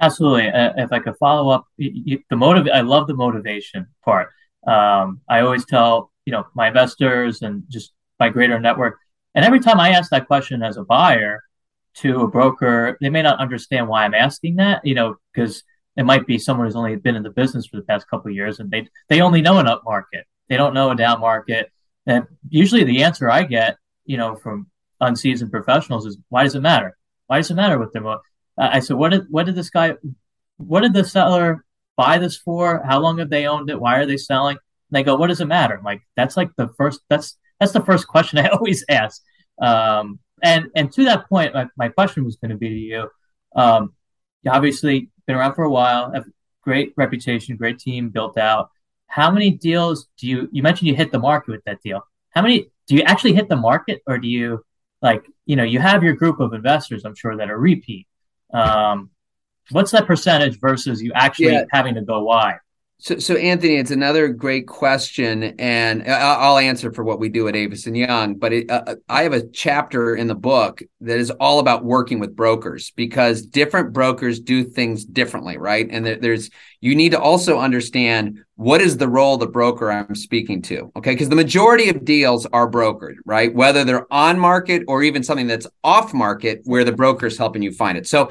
Absolutely. 0.00 0.48
Uh, 0.48 0.72
if 0.76 0.92
I 0.92 0.98
could 0.98 1.16
follow 1.16 1.50
up, 1.50 1.66
the 1.78 2.20
motive, 2.32 2.68
I 2.72 2.82
love 2.82 3.06
the 3.06 3.14
motivation 3.14 3.86
part. 4.04 4.28
Um, 4.66 5.20
I 5.28 5.40
always 5.40 5.64
tell, 5.64 6.10
you 6.26 6.32
know, 6.32 6.46
my 6.54 6.68
investors 6.68 7.42
and 7.42 7.62
just 7.68 7.92
my 8.20 8.28
greater 8.28 8.58
network. 8.60 8.98
And 9.34 9.44
every 9.44 9.60
time 9.60 9.80
I 9.80 9.90
ask 9.90 10.10
that 10.10 10.26
question 10.26 10.62
as 10.62 10.76
a 10.76 10.84
buyer 10.84 11.42
to 11.96 12.22
a 12.22 12.28
broker, 12.28 12.98
they 13.00 13.08
may 13.08 13.22
not 13.22 13.38
understand 13.38 13.88
why 13.88 14.04
I'm 14.04 14.14
asking 14.14 14.56
that, 14.56 14.84
you 14.84 14.94
know, 14.94 15.16
because 15.32 15.62
it 15.96 16.04
might 16.04 16.26
be 16.26 16.38
someone 16.38 16.66
who's 16.66 16.76
only 16.76 16.96
been 16.96 17.16
in 17.16 17.22
the 17.22 17.30
business 17.30 17.66
for 17.66 17.76
the 17.76 17.82
past 17.82 18.08
couple 18.08 18.30
years 18.30 18.60
and 18.60 18.70
they, 18.70 18.86
they 19.08 19.22
only 19.22 19.40
know 19.40 19.58
an 19.58 19.66
up 19.66 19.82
market. 19.84 20.26
They 20.48 20.56
don't 20.56 20.74
know 20.74 20.90
a 20.90 20.96
down 20.96 21.20
market. 21.20 21.70
And 22.06 22.26
usually 22.48 22.84
the 22.84 23.02
answer 23.02 23.30
I 23.30 23.44
get, 23.44 23.78
you 24.04 24.18
know, 24.18 24.36
from 24.36 24.68
unseasoned 25.00 25.50
professionals 25.50 26.06
is 26.06 26.18
why 26.28 26.44
does 26.44 26.54
it 26.54 26.60
matter? 26.60 26.96
Why 27.28 27.38
does 27.38 27.50
it 27.50 27.54
matter 27.54 27.78
what 27.78 27.92
their 27.92 28.02
mo- 28.02 28.20
I 28.58 28.80
said, 28.80 28.96
what 28.96 29.10
did 29.10 29.26
what 29.28 29.46
did 29.46 29.54
this 29.54 29.70
guy, 29.70 29.94
what 30.56 30.80
did 30.80 30.94
the 30.94 31.04
seller 31.04 31.64
buy 31.96 32.18
this 32.18 32.36
for? 32.36 32.82
How 32.86 33.00
long 33.00 33.18
have 33.18 33.30
they 33.30 33.46
owned 33.46 33.70
it? 33.70 33.80
Why 33.80 33.98
are 33.98 34.06
they 34.06 34.16
selling? 34.16 34.56
And 34.56 34.96
they 34.96 35.02
go, 35.02 35.16
what 35.16 35.28
does 35.28 35.40
it 35.40 35.46
matter? 35.46 35.76
I'm 35.76 35.84
like 35.84 36.02
that's 36.16 36.36
like 36.36 36.50
the 36.56 36.68
first 36.76 37.00
that's 37.08 37.36
that's 37.60 37.72
the 37.72 37.84
first 37.84 38.06
question 38.06 38.38
I 38.44 38.48
always 38.48 38.84
ask. 38.88 39.22
Um, 39.60 40.20
and 40.42 40.68
and 40.74 40.92
to 40.92 41.04
that 41.04 41.28
point, 41.28 41.54
my, 41.54 41.66
my 41.76 41.88
question 41.88 42.24
was 42.24 42.36
going 42.36 42.50
to 42.50 42.56
be 42.56 42.68
to 42.68 42.74
you. 42.74 43.10
Um, 43.54 43.94
you 44.42 44.50
obviously 44.50 45.10
been 45.26 45.36
around 45.36 45.54
for 45.54 45.64
a 45.64 45.70
while, 45.70 46.12
have 46.12 46.24
great 46.62 46.92
reputation, 46.96 47.56
great 47.56 47.78
team 47.78 48.10
built 48.10 48.36
out. 48.36 48.70
How 49.06 49.30
many 49.30 49.50
deals 49.50 50.08
do 50.18 50.26
you? 50.26 50.48
You 50.52 50.62
mentioned 50.62 50.88
you 50.88 50.94
hit 50.94 51.12
the 51.12 51.18
market 51.18 51.52
with 51.52 51.64
that 51.64 51.82
deal. 51.82 52.02
How 52.30 52.42
many 52.42 52.70
do 52.86 52.94
you 52.94 53.02
actually 53.02 53.32
hit 53.32 53.48
the 53.48 53.56
market, 53.56 54.02
or 54.06 54.18
do 54.18 54.28
you 54.28 54.64
like 55.00 55.24
you 55.46 55.56
know 55.56 55.64
you 55.64 55.78
have 55.78 56.02
your 56.02 56.14
group 56.14 56.40
of 56.40 56.52
investors? 56.52 57.04
I'm 57.04 57.14
sure 57.14 57.36
that 57.36 57.50
are 57.50 57.58
repeat 57.58 58.06
um, 58.52 59.10
what's 59.70 59.90
that 59.90 60.06
percentage 60.06 60.58
versus 60.58 61.02
you 61.02 61.12
actually 61.14 61.52
yeah. 61.52 61.64
having 61.72 61.94
to 61.94 62.02
go 62.02 62.22
wide? 62.22 62.58
So, 62.98 63.18
so 63.18 63.34
Anthony, 63.36 63.76
it's 63.76 63.90
another 63.90 64.28
great 64.28 64.66
question, 64.66 65.42
and 65.58 66.02
I'll 66.10 66.56
answer 66.56 66.90
for 66.90 67.04
what 67.04 67.20
we 67.20 67.28
do 67.28 67.46
at 67.46 67.54
Avison 67.54 67.94
Young. 67.94 68.36
But 68.36 68.54
it, 68.54 68.70
uh, 68.70 68.84
uh, 68.86 68.94
I 69.06 69.22
have 69.24 69.34
a 69.34 69.46
chapter 69.48 70.16
in 70.16 70.28
the 70.28 70.34
book 70.34 70.80
that 71.02 71.18
is 71.18 71.30
all 71.32 71.58
about 71.58 71.84
working 71.84 72.20
with 72.20 72.34
brokers 72.34 72.92
because 72.92 73.42
different 73.42 73.92
brokers 73.92 74.40
do 74.40 74.64
things 74.64 75.04
differently, 75.04 75.58
right? 75.58 75.86
And 75.90 76.06
there's 76.06 76.48
you 76.80 76.94
need 76.94 77.12
to 77.12 77.20
also 77.20 77.58
understand 77.58 78.38
what 78.54 78.80
is 78.80 78.96
the 78.96 79.08
role 79.08 79.34
of 79.34 79.40
the 79.40 79.46
broker 79.46 79.92
I'm 79.92 80.14
speaking 80.14 80.62
to, 80.62 80.90
okay? 80.96 81.12
Because 81.12 81.28
the 81.28 81.36
majority 81.36 81.90
of 81.90 82.02
deals 82.02 82.46
are 82.46 82.70
brokered, 82.70 83.16
right? 83.26 83.54
Whether 83.54 83.84
they're 83.84 84.10
on 84.10 84.38
market 84.38 84.84
or 84.88 85.02
even 85.02 85.22
something 85.22 85.48
that's 85.48 85.66
off 85.84 86.14
market, 86.14 86.62
where 86.64 86.84
the 86.84 86.92
broker 86.92 87.26
is 87.26 87.36
helping 87.36 87.60
you 87.60 87.72
find 87.72 87.98
it. 87.98 88.06
So, 88.06 88.30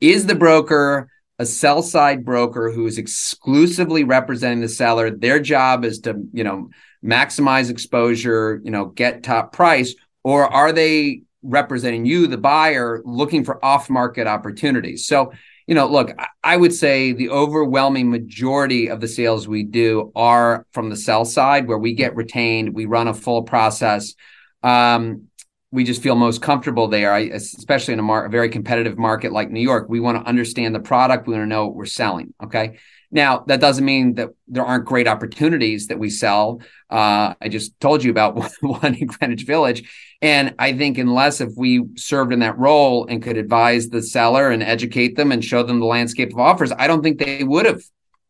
is 0.00 0.26
the 0.26 0.34
broker 0.34 1.10
a 1.38 1.46
sell 1.46 1.82
side 1.82 2.24
broker 2.24 2.70
who 2.70 2.86
is 2.86 2.98
exclusively 2.98 4.04
representing 4.04 4.60
the 4.60 4.68
seller. 4.68 5.10
Their 5.10 5.38
job 5.38 5.84
is 5.84 6.00
to, 6.00 6.14
you 6.32 6.44
know, 6.44 6.70
maximize 7.04 7.70
exposure, 7.70 8.60
you 8.64 8.70
know, 8.70 8.86
get 8.86 9.22
top 9.22 9.52
price, 9.52 9.94
or 10.24 10.46
are 10.46 10.72
they 10.72 11.22
representing 11.42 12.06
you, 12.06 12.26
the 12.26 12.38
buyer, 12.38 13.02
looking 13.04 13.44
for 13.44 13.64
off 13.64 13.90
market 13.90 14.26
opportunities? 14.26 15.06
So, 15.06 15.32
you 15.66 15.74
know, 15.74 15.86
look, 15.86 16.12
I 16.42 16.56
would 16.56 16.72
say 16.72 17.12
the 17.12 17.30
overwhelming 17.30 18.10
majority 18.10 18.88
of 18.88 19.00
the 19.00 19.08
sales 19.08 19.46
we 19.46 19.62
do 19.62 20.12
are 20.16 20.66
from 20.72 20.90
the 20.90 20.96
sell 20.96 21.24
side 21.24 21.68
where 21.68 21.78
we 21.78 21.94
get 21.94 22.16
retained, 22.16 22.74
we 22.74 22.86
run 22.86 23.08
a 23.08 23.14
full 23.14 23.42
process. 23.42 24.14
Um, 24.62 25.28
we 25.76 25.84
just 25.84 26.02
feel 26.02 26.14
most 26.14 26.40
comfortable 26.40 26.88
there, 26.88 27.14
especially 27.14 27.92
in 27.92 28.00
a, 28.00 28.02
mar- 28.02 28.24
a, 28.24 28.30
very 28.30 28.48
competitive 28.48 28.96
market 28.96 29.30
like 29.30 29.50
New 29.50 29.60
York. 29.60 29.90
We 29.90 30.00
want 30.00 30.16
to 30.16 30.26
understand 30.26 30.74
the 30.74 30.80
product. 30.80 31.26
We 31.26 31.34
want 31.34 31.44
to 31.44 31.48
know 31.48 31.66
what 31.66 31.76
we're 31.76 31.84
selling. 31.84 32.32
Okay. 32.42 32.78
Now, 33.10 33.44
that 33.46 33.60
doesn't 33.60 33.84
mean 33.84 34.14
that 34.14 34.30
there 34.48 34.64
aren't 34.64 34.86
great 34.86 35.06
opportunities 35.06 35.88
that 35.88 35.98
we 35.98 36.08
sell. 36.08 36.62
Uh, 36.88 37.34
I 37.42 37.50
just 37.50 37.78
told 37.78 38.02
you 38.02 38.10
about 38.10 38.50
one 38.62 38.94
in 38.94 39.06
Greenwich 39.06 39.44
Village. 39.44 40.16
And 40.22 40.54
I 40.58 40.72
think 40.72 40.96
unless 40.96 41.42
if 41.42 41.50
we 41.58 41.84
served 41.94 42.32
in 42.32 42.38
that 42.38 42.56
role 42.56 43.06
and 43.06 43.22
could 43.22 43.36
advise 43.36 43.90
the 43.90 44.02
seller 44.02 44.48
and 44.48 44.62
educate 44.62 45.14
them 45.14 45.30
and 45.30 45.44
show 45.44 45.62
them 45.62 45.78
the 45.78 45.84
landscape 45.84 46.32
of 46.32 46.38
offers, 46.38 46.72
I 46.72 46.86
don't 46.86 47.02
think 47.02 47.18
they 47.18 47.44
would 47.44 47.66
have 47.66 47.82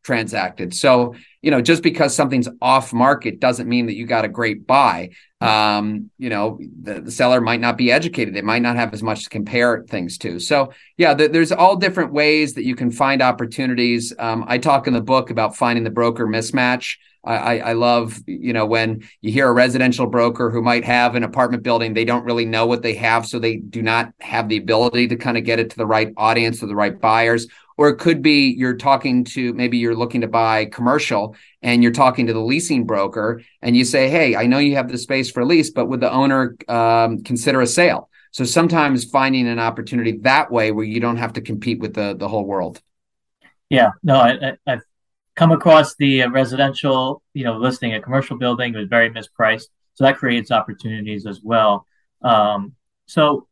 transacted. 0.06 0.72
So, 0.72 1.16
you 1.42 1.50
know, 1.50 1.60
just 1.60 1.82
because 1.82 2.14
something's 2.14 2.48
off 2.62 2.92
market 2.92 3.40
doesn't 3.40 3.68
mean 3.68 3.86
that 3.86 3.96
you 3.96 4.06
got 4.06 4.24
a 4.24 4.28
great 4.28 4.64
buy. 4.66 5.10
Um, 5.40 6.10
you 6.16 6.30
know, 6.30 6.60
the, 6.82 7.00
the 7.00 7.10
seller 7.10 7.40
might 7.40 7.60
not 7.60 7.76
be 7.76 7.90
educated. 7.90 8.32
They 8.32 8.40
might 8.40 8.62
not 8.62 8.76
have 8.76 8.94
as 8.94 9.02
much 9.02 9.24
to 9.24 9.30
compare 9.30 9.84
things 9.88 10.16
to. 10.18 10.38
So, 10.38 10.72
yeah, 10.96 11.12
th- 11.14 11.32
there's 11.32 11.50
all 11.50 11.74
different 11.76 12.12
ways 12.12 12.54
that 12.54 12.64
you 12.64 12.76
can 12.76 12.92
find 12.92 13.20
opportunities. 13.20 14.12
Um, 14.16 14.44
I 14.46 14.58
talk 14.58 14.86
in 14.86 14.94
the 14.94 15.00
book 15.00 15.30
about 15.30 15.56
finding 15.56 15.82
the 15.82 15.90
broker 15.90 16.26
mismatch. 16.26 16.96
I, 17.26 17.58
I, 17.58 17.72
love, 17.72 18.20
you 18.26 18.52
know, 18.52 18.66
when 18.66 19.02
you 19.20 19.32
hear 19.32 19.48
a 19.48 19.52
residential 19.52 20.06
broker 20.06 20.50
who 20.50 20.62
might 20.62 20.84
have 20.84 21.16
an 21.16 21.24
apartment 21.24 21.62
building, 21.62 21.92
they 21.92 22.04
don't 22.04 22.24
really 22.24 22.44
know 22.44 22.66
what 22.66 22.82
they 22.82 22.94
have, 22.94 23.26
so 23.26 23.38
they 23.38 23.56
do 23.56 23.82
not 23.82 24.12
have 24.20 24.48
the 24.48 24.56
ability 24.56 25.08
to 25.08 25.16
kind 25.16 25.36
of 25.36 25.44
get 25.44 25.58
it 25.58 25.70
to 25.70 25.76
the 25.76 25.86
right 25.86 26.12
audience 26.16 26.62
or 26.62 26.66
the 26.66 26.76
right 26.76 27.00
buyers. 27.00 27.48
Or 27.78 27.88
it 27.88 27.96
could 27.96 28.22
be 28.22 28.54
you're 28.56 28.76
talking 28.76 29.24
to 29.24 29.52
maybe 29.52 29.76
you're 29.76 29.94
looking 29.94 30.22
to 30.22 30.28
buy 30.28 30.66
commercial 30.66 31.36
and 31.62 31.82
you're 31.82 31.92
talking 31.92 32.26
to 32.26 32.32
the 32.32 32.40
leasing 32.40 32.86
broker 32.86 33.42
and 33.60 33.76
you 33.76 33.84
say 33.84 34.08
hey 34.08 34.34
i 34.34 34.46
know 34.46 34.56
you 34.56 34.76
have 34.76 34.90
the 34.90 34.96
space 34.96 35.30
for 35.30 35.44
lease 35.44 35.70
but 35.70 35.84
would 35.86 36.00
the 36.00 36.10
owner 36.10 36.56
um, 36.68 37.22
consider 37.22 37.60
a 37.60 37.66
sale? 37.66 38.08
So 38.30 38.44
sometimes 38.44 39.04
finding 39.04 39.46
an 39.46 39.58
opportunity 39.58 40.18
that 40.22 40.50
way 40.50 40.72
where 40.72 40.84
you 40.84 41.00
don't 41.00 41.16
have 41.16 41.34
to 41.34 41.40
compete 41.40 41.80
with 41.80 41.94
the 41.94 42.14
the 42.16 42.28
whole 42.28 42.44
world. 42.44 42.80
Yeah. 43.68 43.90
No 44.02 44.16
I, 44.16 44.56
have 44.66 44.80
come 45.36 45.52
across 45.52 45.94
the 45.96 46.22
uh, 46.22 46.30
residential 46.30 47.22
you 47.34 47.44
know 47.44 47.56
listing 47.56 47.94
a 47.94 48.00
commercial 48.00 48.36
building 48.36 48.74
was 48.74 48.88
very 48.88 49.10
mispriced 49.10 49.68
so 49.94 50.04
that 50.04 50.16
creates 50.16 50.50
opportunities 50.50 51.26
as 51.26 51.40
well 51.42 51.86
um, 52.22 52.74
so 53.06 53.46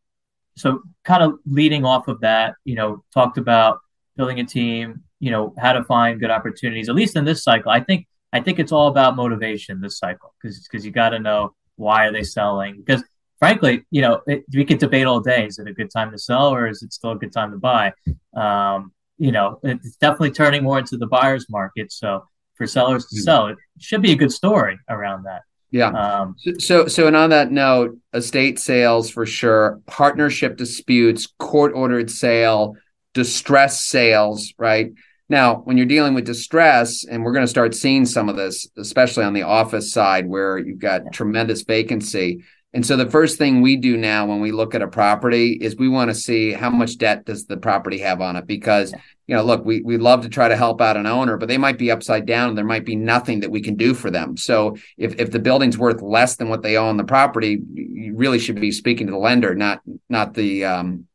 so 0.57 0.83
kind 1.05 1.23
of 1.23 1.39
leading 1.47 1.85
off 1.85 2.09
of 2.09 2.21
that, 2.21 2.55
you 2.65 2.75
know, 2.75 3.03
talked 3.13 3.39
about 3.39 3.81
building 4.17 4.41
a 4.41 4.45
team, 4.45 5.03
you 5.19 5.31
know, 5.31 5.55
how 5.59 5.73
to 5.73 5.85
find 5.85 6.21
good 6.21 6.31
opportunities. 6.31 6.89
At 6.89 6.95
least 6.95 7.17
in 7.17 7.25
this 7.25 7.43
cycle, 7.43 7.71
I 7.71 7.81
think 7.81 8.07
I 8.33 8.41
think 8.41 8.59
it's 8.59 8.73
all 8.73 8.89
about 8.89 9.17
motivation 9.17 9.81
this 9.81 9.99
cycle 9.99 10.35
because 10.41 10.67
because 10.67 10.85
you 10.85 10.93
got 10.93 11.11
to 11.11 11.19
know 11.19 11.55
why 11.77 12.07
are 12.07 12.13
they 12.13 12.23
selling 12.23 12.77
because 12.77 13.03
frankly, 13.39 13.85
you 13.91 14.01
know, 14.01 14.21
it, 14.27 14.45
we 14.53 14.65
could 14.65 14.79
debate 14.79 15.07
all 15.07 15.21
day. 15.21 15.47
Is 15.47 15.59
it 15.59 15.69
a 15.69 15.73
good 15.73 15.91
time 15.91 16.13
to 16.13 16.19
sell 16.19 16.49
or 16.49 16.69
is 16.69 16.83
it 16.83 16.93
still 16.93 17.13
a 17.13 17.17
good 17.17 17.33
time 17.33 17.51
to 17.51 17.59
buy? 17.59 17.93
Um, 18.35 18.93
you 19.19 19.33
know, 19.33 19.61
it's 19.63 19.97
definitely 19.97 20.33
turning 20.33 20.63
more 20.63 20.79
into 20.79 20.97
the 20.97 21.07
buyer's 21.07 21.49
market. 21.49 21.93
So 21.93 22.27
for 22.55 22.67
sellers 22.67 23.07
to 23.07 23.17
hmm. 23.17 23.23
sell, 23.23 23.47
it 23.49 23.57
should 23.79 24.03
be 24.03 24.13
a 24.13 24.17
good 24.17 24.33
story 24.33 24.79
around 24.89 25.25
that. 25.25 25.43
Yeah. 25.71 25.89
Um, 25.89 26.37
so, 26.61 26.87
so, 26.87 27.09
and 27.09 27.17
on 27.17 27.31
that 27.31 27.51
note, 27.51 27.99
estate 28.13 28.61
sales 28.61 29.11
for 29.11 29.27
sure, 29.27 29.81
partnership 29.87 30.57
disputes, 30.57 31.27
court 31.41 31.73
ordered 31.75 32.13
sale, 32.13 32.77
distress 33.13 33.85
sales, 33.85 34.55
right? 34.57 34.93
Now, 35.29 35.57
when 35.57 35.77
you're 35.77 35.87
dealing 35.87 36.15
with 36.15 36.27
distress, 36.27 37.05
and 37.05 37.25
we're 37.25 37.33
going 37.33 37.45
to 37.45 37.51
start 37.51 37.75
seeing 37.75 38.07
some 38.07 38.29
of 38.29 38.37
this, 38.37 38.69
especially 38.77 39.25
on 39.25 39.33
the 39.33 39.43
office 39.43 39.93
side 39.93 40.29
where 40.29 40.59
you've 40.59 40.79
got 40.79 41.03
yeah. 41.05 41.11
tremendous 41.11 41.63
vacancy. 41.63 42.45
And 42.75 42.85
so 42.85 42.97
the 42.97 43.09
first 43.09 43.39
thing 43.39 43.63
we 43.63 43.77
do 43.77 43.97
now 43.97 44.27
when 44.27 44.41
we 44.41 44.51
look 44.51 44.75
at 44.75 44.83
a 44.83 44.89
property 44.89 45.53
is 45.53 45.77
we 45.77 45.89
want 45.89 46.11
to 46.11 46.15
see 46.15 46.53
how 46.53 46.71
much 46.71 46.99
debt 46.99 47.25
does 47.25 47.47
the 47.47 47.57
property 47.57 47.99
have 47.99 48.21
on 48.21 48.35
it 48.35 48.49
because 48.49 48.93
you 49.29 49.35
know 49.35 49.45
look 49.45 49.65
we 49.65 49.81
we 49.81 49.97
love 49.97 50.23
to 50.23 50.29
try 50.29 50.49
to 50.49 50.57
help 50.57 50.81
out 50.81 50.97
an 50.97 51.07
owner 51.07 51.37
but 51.37 51.49
they 51.49 51.57
might 51.57 51.79
be 51.79 51.93
upside 51.93 52.27
down 52.27 52.49
and 52.49 52.59
there 52.59 52.65
might 52.65 52.85
be 52.85 52.97
nothing 52.97 53.41
that 53.41 53.51
we 53.51 53.63
can 53.63 53.77
do 53.77 53.95
for 53.95 54.11
them. 54.11 54.37
So 54.37 54.77
if 54.99 55.19
if 55.21 55.31
the 55.31 55.39
building's 55.39 55.79
worth 55.79 56.03
less 56.03 56.37
than 56.37 56.49
what 56.49 56.63
they 56.63 56.77
owe 56.77 56.89
on 56.89 56.97
the 56.97 57.05
property 57.05 57.61
you 57.73 58.15
really 58.17 58.41
should 58.41 58.61
be 58.61 58.73
speaking 58.73 59.07
to 59.07 59.13
the 59.13 59.19
lender 59.19 59.55
not 59.55 59.81
not 60.09 60.35
the 60.35 60.65
um 60.65 61.07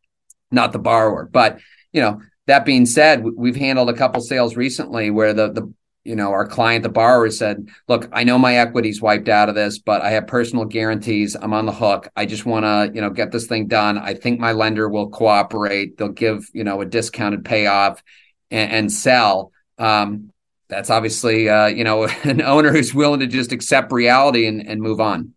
not 0.51 0.71
the 0.71 0.79
borrower. 0.79 1.29
But 1.31 1.59
you 1.91 2.01
know 2.01 2.21
that 2.49 2.65
being 2.65 2.87
said, 2.87 3.23
we've 3.23 3.55
handled 3.55 3.91
a 3.91 3.93
couple 3.93 4.21
sales 4.21 4.55
recently 4.55 5.11
where 5.11 5.33
the 5.33 5.51
the 5.51 5.71
you 6.03 6.15
know 6.15 6.31
our 6.31 6.47
client 6.47 6.83
the 6.83 6.89
borrower 6.89 7.29
said 7.29 7.67
look 7.87 8.09
i 8.13 8.23
know 8.23 8.37
my 8.37 8.57
equity's 8.57 9.01
wiped 9.01 9.29
out 9.29 9.49
of 9.49 9.55
this 9.55 9.79
but 9.79 10.01
i 10.01 10.11
have 10.11 10.27
personal 10.27 10.65
guarantees 10.65 11.35
i'm 11.35 11.53
on 11.53 11.65
the 11.65 11.71
hook 11.71 12.07
i 12.15 12.25
just 12.25 12.45
want 12.45 12.63
to 12.63 12.91
you 12.95 13.01
know 13.01 13.09
get 13.09 13.31
this 13.31 13.47
thing 13.47 13.67
done 13.67 13.97
i 13.97 14.13
think 14.13 14.39
my 14.39 14.51
lender 14.51 14.87
will 14.89 15.09
cooperate 15.09 15.97
they'll 15.97 16.09
give 16.09 16.49
you 16.53 16.63
know 16.63 16.81
a 16.81 16.85
discounted 16.85 17.43
payoff 17.43 18.01
and, 18.51 18.71
and 18.71 18.91
sell 18.91 19.51
um, 19.77 20.31
that's 20.67 20.89
obviously 20.89 21.49
uh, 21.49 21.67
you 21.67 21.83
know 21.83 22.03
an 22.23 22.41
owner 22.41 22.71
who's 22.71 22.93
willing 22.93 23.19
to 23.19 23.27
just 23.27 23.51
accept 23.51 23.91
reality 23.91 24.45
and, 24.45 24.67
and 24.67 24.81
move 24.81 24.99
on 24.99 25.33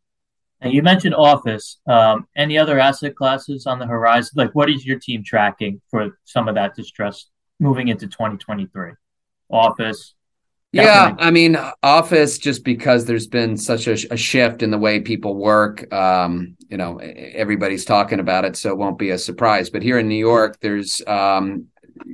and 0.62 0.72
you 0.72 0.80
mentioned 0.80 1.16
office. 1.16 1.80
Um, 1.88 2.28
any 2.36 2.56
other 2.56 2.78
asset 2.78 3.16
classes 3.16 3.66
on 3.66 3.80
the 3.80 3.86
horizon? 3.86 4.34
Like, 4.36 4.54
what 4.54 4.70
is 4.70 4.86
your 4.86 4.98
team 4.98 5.24
tracking 5.24 5.80
for 5.90 6.18
some 6.24 6.48
of 6.48 6.54
that 6.54 6.76
distress 6.76 7.26
moving 7.58 7.88
into 7.88 8.06
2023? 8.06 8.92
Office. 9.50 10.14
Yeah, 10.72 11.14
I 11.18 11.30
mean, 11.30 11.58
office 11.82 12.38
just 12.38 12.64
because 12.64 13.04
there's 13.04 13.26
been 13.26 13.58
such 13.58 13.86
a, 13.86 13.92
a 14.10 14.16
shift 14.16 14.62
in 14.62 14.70
the 14.70 14.78
way 14.78 15.00
people 15.00 15.36
work. 15.36 15.92
Um, 15.92 16.56
you 16.70 16.78
know, 16.78 16.96
everybody's 16.98 17.84
talking 17.84 18.20
about 18.20 18.46
it, 18.46 18.56
so 18.56 18.70
it 18.70 18.78
won't 18.78 18.98
be 18.98 19.10
a 19.10 19.18
surprise. 19.18 19.68
But 19.68 19.82
here 19.82 19.98
in 19.98 20.08
New 20.08 20.14
York, 20.14 20.58
there's 20.60 21.02
um, 21.06 21.66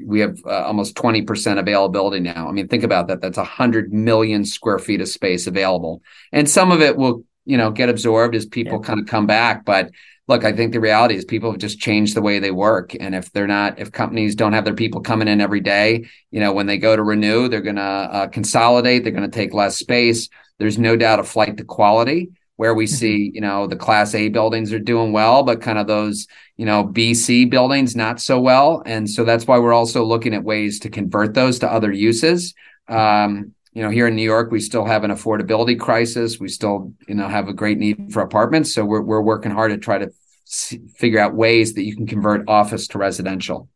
we 0.04 0.18
have 0.20 0.38
uh, 0.44 0.64
almost 0.64 0.96
20% 0.96 1.58
availability 1.58 2.18
now. 2.18 2.48
I 2.48 2.52
mean, 2.52 2.66
think 2.66 2.82
about 2.82 3.06
that. 3.08 3.20
That's 3.20 3.36
100 3.36 3.92
million 3.92 4.44
square 4.44 4.80
feet 4.80 5.00
of 5.00 5.08
space 5.08 5.46
available. 5.46 6.02
And 6.32 6.50
some 6.50 6.72
of 6.72 6.80
it 6.82 6.96
will 6.96 7.22
you 7.48 7.56
know 7.56 7.70
get 7.70 7.88
absorbed 7.88 8.36
as 8.36 8.46
people 8.46 8.78
yeah. 8.78 8.86
kind 8.86 9.00
of 9.00 9.06
come 9.06 9.26
back 9.26 9.64
but 9.64 9.90
look 10.28 10.44
i 10.44 10.52
think 10.52 10.72
the 10.72 10.80
reality 10.80 11.16
is 11.16 11.24
people 11.24 11.50
have 11.50 11.60
just 11.60 11.80
changed 11.80 12.14
the 12.14 12.22
way 12.22 12.38
they 12.38 12.50
work. 12.50 12.94
And 12.98 13.14
if 13.14 13.32
they're 13.32 13.46
not 13.46 13.78
if 13.78 13.90
companies 13.90 14.34
don't 14.34 14.52
have 14.52 14.64
their 14.64 14.74
people 14.74 15.00
coming 15.00 15.28
in 15.28 15.40
every 15.40 15.60
day 15.60 16.06
you 16.30 16.40
know 16.40 16.52
when 16.52 16.66
they 16.66 16.78
go 16.78 16.94
to 16.94 17.02
renew 17.02 17.48
they're 17.48 17.60
going 17.60 17.76
to 17.76 17.82
uh, 17.82 18.26
consolidate 18.28 19.02
they're 19.02 19.12
going 19.12 19.28
to 19.30 19.38
take 19.38 19.52
less 19.52 19.76
space. 19.76 20.28
There's 20.58 20.78
no 20.78 20.96
doubt 20.96 21.20
a 21.20 21.24
flight 21.24 21.56
to 21.56 21.64
quality 21.64 22.30
where 22.56 22.74
we 22.74 22.86
mm-hmm. 22.86 22.94
see 22.94 23.30
you 23.34 23.40
know 23.40 23.66
the 23.66 23.76
class 23.76 24.14
a 24.14 24.28
buildings 24.28 24.72
are 24.72 24.78
doing 24.78 25.12
well 25.12 25.42
but 25.42 25.62
kind 25.62 25.78
of 25.78 25.86
those 25.86 26.26
you 26.56 26.66
know 26.66 26.84
bc 26.84 27.50
buildings 27.50 27.96
not 27.96 28.20
so 28.20 28.38
well. 28.40 28.82
And 28.86 29.08
so 29.08 29.24
that's 29.24 29.46
why 29.46 29.58
we're 29.58 29.72
also 29.72 30.04
looking 30.04 30.34
at 30.34 30.44
ways 30.44 30.78
to 30.80 30.90
convert 30.90 31.34
those 31.34 31.58
to 31.60 31.72
other 31.72 31.92
uses. 31.92 32.54
Um, 32.88 33.54
you 33.72 33.82
know, 33.82 33.90
here 33.90 34.06
in 34.06 34.16
New 34.16 34.22
York, 34.22 34.50
we 34.50 34.60
still 34.60 34.84
have 34.84 35.04
an 35.04 35.10
affordability 35.10 35.78
crisis. 35.78 36.40
We 36.40 36.48
still, 36.48 36.92
you 37.06 37.14
know, 37.14 37.28
have 37.28 37.48
a 37.48 37.52
great 37.52 37.78
need 37.78 38.12
for 38.12 38.22
apartments. 38.22 38.72
So 38.72 38.84
we're 38.84 39.02
we're 39.02 39.20
working 39.20 39.52
hard 39.52 39.70
to 39.72 39.78
try 39.78 39.98
to 39.98 40.10
figure 40.96 41.20
out 41.20 41.34
ways 41.34 41.74
that 41.74 41.82
you 41.82 41.94
can 41.94 42.06
convert 42.06 42.48
office 42.48 42.88
to 42.88 42.98
residential. 42.98 43.68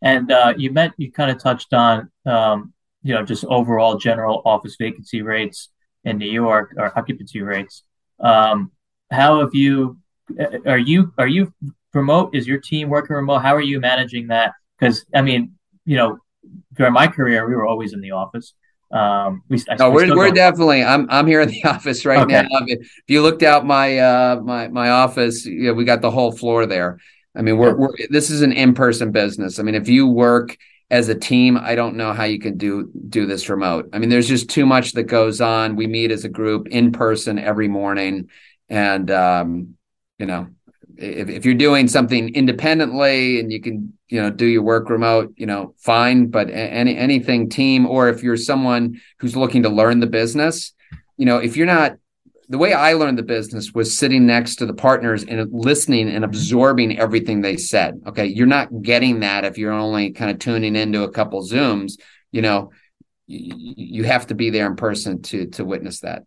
And 0.00 0.30
uh, 0.30 0.54
you 0.56 0.70
meant 0.70 0.94
you 0.96 1.10
kind 1.10 1.30
of 1.30 1.42
touched 1.42 1.72
on, 1.72 2.10
um, 2.26 2.72
you 3.02 3.14
know, 3.14 3.24
just 3.24 3.44
overall 3.46 3.96
general 3.96 4.42
office 4.44 4.76
vacancy 4.78 5.22
rates 5.22 5.70
in 6.04 6.18
New 6.18 6.30
York 6.30 6.74
or 6.76 6.96
occupancy 6.96 7.40
rates. 7.40 7.82
Um, 8.20 8.70
how 9.10 9.40
have 9.40 9.54
you? 9.54 9.98
Are 10.66 10.78
you 10.78 11.12
are 11.18 11.26
you 11.26 11.52
remote? 11.92 12.34
Is 12.34 12.46
your 12.46 12.58
team 12.58 12.88
working 12.88 13.16
remote? 13.16 13.38
How 13.38 13.54
are 13.54 13.60
you 13.60 13.80
managing 13.80 14.28
that? 14.28 14.52
Because 14.78 15.04
I 15.14 15.22
mean, 15.22 15.54
you 15.84 15.96
know, 15.96 16.18
during 16.74 16.92
my 16.92 17.08
career, 17.08 17.48
we 17.48 17.54
were 17.54 17.66
always 17.66 17.92
in 17.92 18.00
the 18.00 18.12
office. 18.12 18.54
Um, 18.94 19.42
we, 19.48 19.60
I, 19.68 19.74
no, 19.74 19.90
we're, 19.90 20.16
we're 20.16 20.30
definitely. 20.30 20.84
I'm 20.84 21.08
I'm 21.10 21.26
here 21.26 21.40
in 21.40 21.48
the 21.48 21.64
office 21.68 22.06
right 22.06 22.20
okay. 22.20 22.42
now. 22.42 22.60
If 22.66 22.88
you 23.08 23.22
looked 23.22 23.42
out 23.42 23.66
my 23.66 23.98
uh 23.98 24.40
my 24.42 24.68
my 24.68 24.90
office, 24.90 25.44
yeah, 25.44 25.72
we 25.72 25.84
got 25.84 26.00
the 26.00 26.12
whole 26.12 26.30
floor 26.30 26.64
there. 26.64 26.98
I 27.36 27.42
mean, 27.42 27.58
we're, 27.58 27.74
we're 27.74 27.90
this 28.10 28.30
is 28.30 28.42
an 28.42 28.52
in 28.52 28.72
person 28.72 29.10
business. 29.10 29.58
I 29.58 29.64
mean, 29.64 29.74
if 29.74 29.88
you 29.88 30.06
work 30.06 30.56
as 30.90 31.08
a 31.08 31.14
team, 31.14 31.58
I 31.60 31.74
don't 31.74 31.96
know 31.96 32.12
how 32.12 32.22
you 32.22 32.38
can 32.38 32.56
do 32.56 32.88
do 33.08 33.26
this 33.26 33.48
remote. 33.48 33.90
I 33.92 33.98
mean, 33.98 34.10
there's 34.10 34.28
just 34.28 34.48
too 34.48 34.64
much 34.64 34.92
that 34.92 35.04
goes 35.04 35.40
on. 35.40 35.74
We 35.74 35.88
meet 35.88 36.12
as 36.12 36.24
a 36.24 36.28
group 36.28 36.68
in 36.68 36.92
person 36.92 37.40
every 37.40 37.66
morning, 37.66 38.28
and 38.68 39.10
um, 39.10 39.74
you 40.20 40.26
know, 40.26 40.46
if, 40.98 41.28
if 41.28 41.44
you're 41.44 41.54
doing 41.54 41.88
something 41.88 42.34
independently 42.34 43.40
and 43.40 43.52
you 43.52 43.60
can 43.60 43.92
you 44.08 44.20
know 44.20 44.30
do 44.30 44.46
your 44.46 44.62
work 44.62 44.90
remote 44.90 45.32
you 45.36 45.46
know 45.46 45.74
fine 45.78 46.26
but 46.26 46.50
any 46.50 46.96
anything 46.96 47.48
team 47.48 47.86
or 47.86 48.08
if 48.08 48.22
you're 48.22 48.36
someone 48.36 49.00
who's 49.18 49.36
looking 49.36 49.62
to 49.62 49.68
learn 49.68 50.00
the 50.00 50.06
business 50.06 50.72
you 51.16 51.26
know 51.26 51.38
if 51.38 51.56
you're 51.56 51.66
not 51.66 51.96
the 52.48 52.58
way 52.58 52.72
i 52.72 52.92
learned 52.92 53.18
the 53.18 53.22
business 53.22 53.72
was 53.72 53.96
sitting 53.96 54.26
next 54.26 54.56
to 54.56 54.66
the 54.66 54.74
partners 54.74 55.24
and 55.24 55.50
listening 55.52 56.08
and 56.08 56.24
absorbing 56.24 56.98
everything 56.98 57.40
they 57.40 57.56
said. 57.56 58.00
Okay 58.06 58.26
you're 58.26 58.46
not 58.46 58.82
getting 58.82 59.20
that 59.20 59.44
if 59.44 59.58
you're 59.58 59.72
only 59.72 60.10
kind 60.12 60.30
of 60.30 60.38
tuning 60.38 60.76
into 60.76 61.02
a 61.02 61.10
couple 61.10 61.42
zooms 61.42 61.94
you 62.30 62.42
know 62.42 62.70
you, 63.26 64.04
have 64.04 64.26
to 64.26 64.34
be 64.34 64.50
there 64.50 64.66
in 64.66 64.76
person 64.76 65.22
to 65.22 65.46
to 65.46 65.64
witness 65.64 66.00
that 66.00 66.24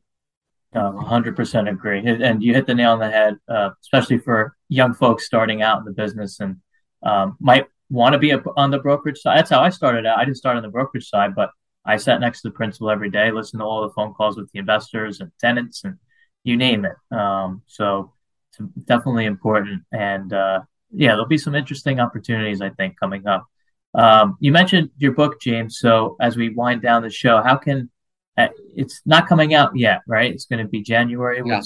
um, 0.78 0.98
100% 0.98 1.70
agree. 1.70 2.06
And 2.06 2.44
you 2.44 2.54
hit 2.54 2.68
the 2.68 2.76
nail 2.76 2.92
on 2.92 3.00
the 3.00 3.10
head, 3.10 3.38
uh, 3.48 3.72
especially 3.82 4.20
for 4.20 4.56
young 4.70 4.94
folks 4.94 5.26
starting 5.26 5.62
out 5.62 5.80
in 5.80 5.86
the 5.86 5.92
business 5.92 6.40
and 6.40 6.58
um, 7.04 7.36
might 7.40 7.68
want 7.90 8.14
to 8.14 8.20
be 8.20 8.32
a, 8.32 8.42
on 8.56 8.72
the 8.72 8.80
brokerage 8.80 9.20
side. 9.20 9.38
That's 9.38 9.50
how 9.50 9.62
I 9.62 9.70
started 9.70 10.06
out. 10.06 10.18
I 10.18 10.26
didn't 10.26 10.38
start 10.38 10.58
on 10.58 10.64
the 10.64 10.70
brokerage 10.70 11.10
side, 11.10 11.36
but 11.36 11.52
I 11.86 11.98
sat 11.98 12.20
next 12.20 12.42
to 12.42 12.50
the 12.50 12.54
principal 12.54 12.90
every 12.90 13.10
day, 13.10 13.32
listened 13.32 13.62
to 13.62 13.66
all 13.66 13.82
the 13.82 13.94
phone 13.94 14.14
calls 14.14 14.38
with 14.38 14.52
the 14.52 14.60
investors 14.60 15.20
and 15.22 15.32
tenants 15.40 15.84
and 15.84 15.98
you 16.44 16.58
name 16.58 16.86
it. 16.86 17.16
Um, 17.16 17.62
so 17.68 18.14
it's 18.50 18.60
definitely 18.86 19.26
important. 19.26 19.84
And 19.92 20.32
uh, 20.34 20.62
yeah, 20.92 21.12
there'll 21.12 21.28
be 21.28 21.38
some 21.38 21.56
interesting 21.56 22.00
opportunities, 22.00 22.62
I 22.62 22.70
think, 22.70 23.00
coming 23.00 23.26
up. 23.26 23.48
Um, 23.94 24.38
you 24.40 24.52
mentioned 24.52 24.92
your 24.98 25.14
book, 25.14 25.40
James. 25.42 25.80
So 25.80 26.18
as 26.22 26.36
we 26.36 26.50
wind 26.50 26.82
down 26.82 27.04
the 27.04 27.10
show, 27.10 27.42
how 27.42 27.56
can 27.56 27.90
it's 28.76 29.02
not 29.06 29.28
coming 29.28 29.54
out 29.54 29.72
yet, 29.76 30.02
right? 30.08 30.32
It's 30.32 30.46
going 30.46 30.64
to 30.64 30.70
be 30.70 30.82
January. 30.82 31.42
Yeah. 31.46 31.62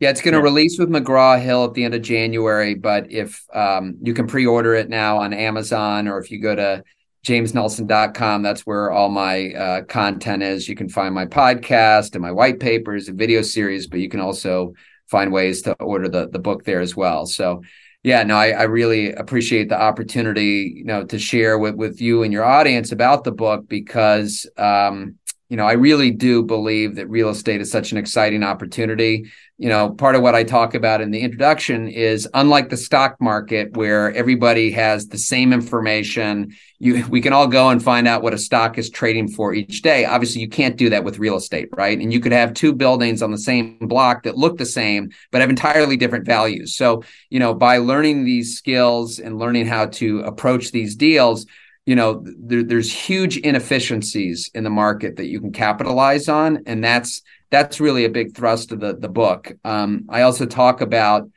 Yeah, 0.00 0.10
it's 0.10 0.20
going 0.20 0.34
to 0.34 0.38
yeah. 0.38 0.44
release 0.44 0.78
with 0.78 0.90
McGraw 0.90 1.42
Hill 1.42 1.64
at 1.64 1.74
the 1.74 1.82
end 1.82 1.92
of 1.92 2.02
January. 2.02 2.74
But 2.74 3.10
if 3.10 3.44
um, 3.52 3.96
you 4.00 4.14
can 4.14 4.28
pre-order 4.28 4.74
it 4.76 4.88
now 4.88 5.18
on 5.18 5.32
Amazon, 5.32 6.06
or 6.06 6.20
if 6.20 6.30
you 6.30 6.40
go 6.40 6.54
to 6.54 6.84
jamesnelson.com, 7.26 8.42
that's 8.42 8.60
where 8.60 8.92
all 8.92 9.08
my 9.08 9.52
uh, 9.52 9.82
content 9.82 10.44
is. 10.44 10.68
You 10.68 10.76
can 10.76 10.88
find 10.88 11.12
my 11.12 11.26
podcast 11.26 12.12
and 12.12 12.22
my 12.22 12.30
white 12.30 12.60
papers 12.60 13.08
and 13.08 13.18
video 13.18 13.42
series, 13.42 13.88
but 13.88 13.98
you 13.98 14.08
can 14.08 14.20
also 14.20 14.74
find 15.10 15.32
ways 15.32 15.62
to 15.62 15.72
order 15.74 16.08
the 16.08 16.28
the 16.28 16.38
book 16.38 16.64
there 16.64 16.80
as 16.80 16.94
well. 16.94 17.26
So 17.26 17.62
yeah, 18.04 18.22
no, 18.22 18.36
I, 18.36 18.50
I, 18.50 18.62
really 18.64 19.12
appreciate 19.12 19.68
the 19.68 19.80
opportunity, 19.80 20.72
you 20.76 20.84
know, 20.84 21.04
to 21.06 21.18
share 21.18 21.58
with 21.58 21.74
with 21.74 22.00
you 22.00 22.22
and 22.22 22.32
your 22.32 22.44
audience 22.44 22.92
about 22.92 23.24
the 23.24 23.32
book 23.32 23.68
because 23.68 24.46
um, 24.56 25.17
you 25.48 25.56
know, 25.56 25.64
I 25.64 25.72
really 25.72 26.10
do 26.10 26.42
believe 26.42 26.96
that 26.96 27.08
real 27.08 27.30
estate 27.30 27.62
is 27.62 27.70
such 27.70 27.90
an 27.90 27.98
exciting 27.98 28.42
opportunity. 28.42 29.30
You 29.56 29.70
know, 29.70 29.90
part 29.90 30.14
of 30.14 30.20
what 30.20 30.34
I 30.34 30.44
talk 30.44 30.74
about 30.74 31.00
in 31.00 31.10
the 31.10 31.20
introduction 31.20 31.88
is 31.88 32.28
unlike 32.34 32.68
the 32.68 32.76
stock 32.76 33.18
market 33.18 33.74
where 33.74 34.12
everybody 34.14 34.70
has 34.72 35.06
the 35.06 35.16
same 35.16 35.54
information, 35.54 36.54
you 36.78 37.04
we 37.08 37.22
can 37.22 37.32
all 37.32 37.46
go 37.46 37.70
and 37.70 37.82
find 37.82 38.06
out 38.06 38.22
what 38.22 38.34
a 38.34 38.38
stock 38.38 38.76
is 38.76 38.90
trading 38.90 39.26
for 39.26 39.54
each 39.54 39.80
day. 39.80 40.04
Obviously, 40.04 40.42
you 40.42 40.50
can't 40.50 40.76
do 40.76 40.90
that 40.90 41.02
with 41.02 41.18
real 41.18 41.36
estate, 41.36 41.68
right? 41.72 41.98
And 41.98 42.12
you 42.12 42.20
could 42.20 42.32
have 42.32 42.52
two 42.52 42.74
buildings 42.74 43.22
on 43.22 43.30
the 43.30 43.38
same 43.38 43.78
block 43.80 44.24
that 44.24 44.36
look 44.36 44.58
the 44.58 44.66
same 44.66 45.10
but 45.32 45.40
have 45.40 45.50
entirely 45.50 45.96
different 45.96 46.26
values. 46.26 46.76
So, 46.76 47.02
you 47.30 47.38
know, 47.38 47.54
by 47.54 47.78
learning 47.78 48.24
these 48.24 48.56
skills 48.56 49.18
and 49.18 49.38
learning 49.38 49.66
how 49.66 49.86
to 49.86 50.20
approach 50.20 50.72
these 50.72 50.94
deals, 50.94 51.46
you 51.88 51.96
know 51.96 52.22
there, 52.38 52.62
there's 52.62 52.92
huge 52.92 53.38
inefficiencies 53.38 54.50
in 54.54 54.62
the 54.62 54.68
market 54.68 55.16
that 55.16 55.28
you 55.28 55.40
can 55.40 55.52
capitalize 55.52 56.28
on 56.28 56.62
and 56.66 56.84
that's 56.84 57.22
that's 57.50 57.80
really 57.80 58.04
a 58.04 58.10
big 58.10 58.36
thrust 58.36 58.72
of 58.72 58.80
the 58.80 58.94
the 58.94 59.08
book. 59.08 59.52
Um, 59.64 60.04
i 60.10 60.20
also 60.20 60.44
talk 60.44 60.82
about 60.82 61.30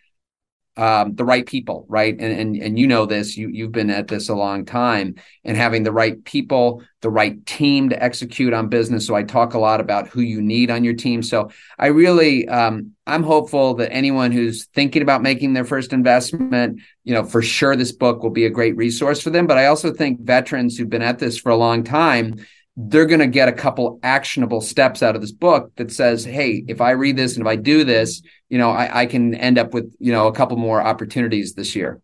um, 0.78 1.16
the 1.16 1.26
right 1.26 1.46
people, 1.46 1.86
right? 1.90 2.14
And, 2.18 2.40
and 2.40 2.56
and 2.56 2.80
you 2.80 2.88
know 2.88 3.06
this, 3.06 3.36
you 3.36 3.50
you've 3.50 3.74
been 3.74 3.90
at 3.90 4.08
this 4.08 4.30
a 4.30 4.36
long 4.36 4.66
time, 4.66 5.16
and 5.44 5.58
having 5.58 5.84
the 5.84 5.92
right 5.92 6.24
people, 6.24 6.84
the 7.02 7.10
right 7.10 7.46
team 7.46 7.90
to 7.90 8.02
execute 8.02 8.54
on 8.54 8.70
business. 8.70 9.06
So 9.06 9.14
I 9.14 9.24
talk 9.24 9.54
a 9.54 9.60
lot 9.60 9.82
about 9.82 10.08
who 10.08 10.22
you 10.22 10.42
need 10.42 10.72
on 10.72 10.84
your 10.84 10.94
team. 10.94 11.24
So 11.24 11.52
I 11.78 11.88
really, 11.88 12.48
um, 12.48 12.92
I'm 13.06 13.24
hopeful 13.24 13.74
that 13.76 13.92
anyone 13.92 14.32
who's 14.32 14.66
thinking 14.68 15.02
about 15.02 15.22
making 15.22 15.54
their 15.54 15.66
first 15.66 15.92
investment, 15.92 16.80
you 17.04 17.14
know, 17.14 17.26
for 17.26 17.42
sure 17.42 17.76
this 17.76 17.92
book 17.92 18.24
will 18.24 18.30
be 18.30 18.46
a 18.46 18.50
great 18.50 18.78
resource 18.78 19.22
for 19.22 19.30
them. 19.30 19.48
But 19.48 19.58
I 19.58 19.66
also 19.66 19.92
think 19.94 20.22
veterans 20.22 20.78
who've 20.78 20.90
been 20.90 21.02
at 21.02 21.20
this 21.20 21.38
for 21.38 21.50
a 21.50 21.58
long 21.58 21.84
time 21.84 22.46
they're 22.90 23.06
going 23.06 23.20
to 23.20 23.28
get 23.28 23.48
a 23.48 23.54
couple 23.54 24.00
actionable 24.04 24.62
steps 24.62 25.04
out 25.04 25.16
of 25.16 25.22
this 25.22 25.32
book 25.32 25.72
that 25.76 25.92
says, 25.92 26.24
hey, 26.24 26.64
if 26.68 26.82
I 26.82 26.92
read 26.92 27.18
this 27.18 27.36
and 27.36 27.46
if 27.46 27.50
I 27.50 27.56
do 27.56 27.84
this, 27.84 28.22
you 28.50 28.58
know, 28.58 28.72
I, 28.72 29.02
I 29.02 29.06
can 29.06 29.36
end 29.36 29.58
up 29.58 29.74
with, 29.74 29.94
you 30.00 30.12
know, 30.12 30.28
a 30.28 30.34
couple 30.34 30.58
more 30.58 30.82
opportunities 30.82 31.54
this 31.54 31.76
year. 31.76 32.02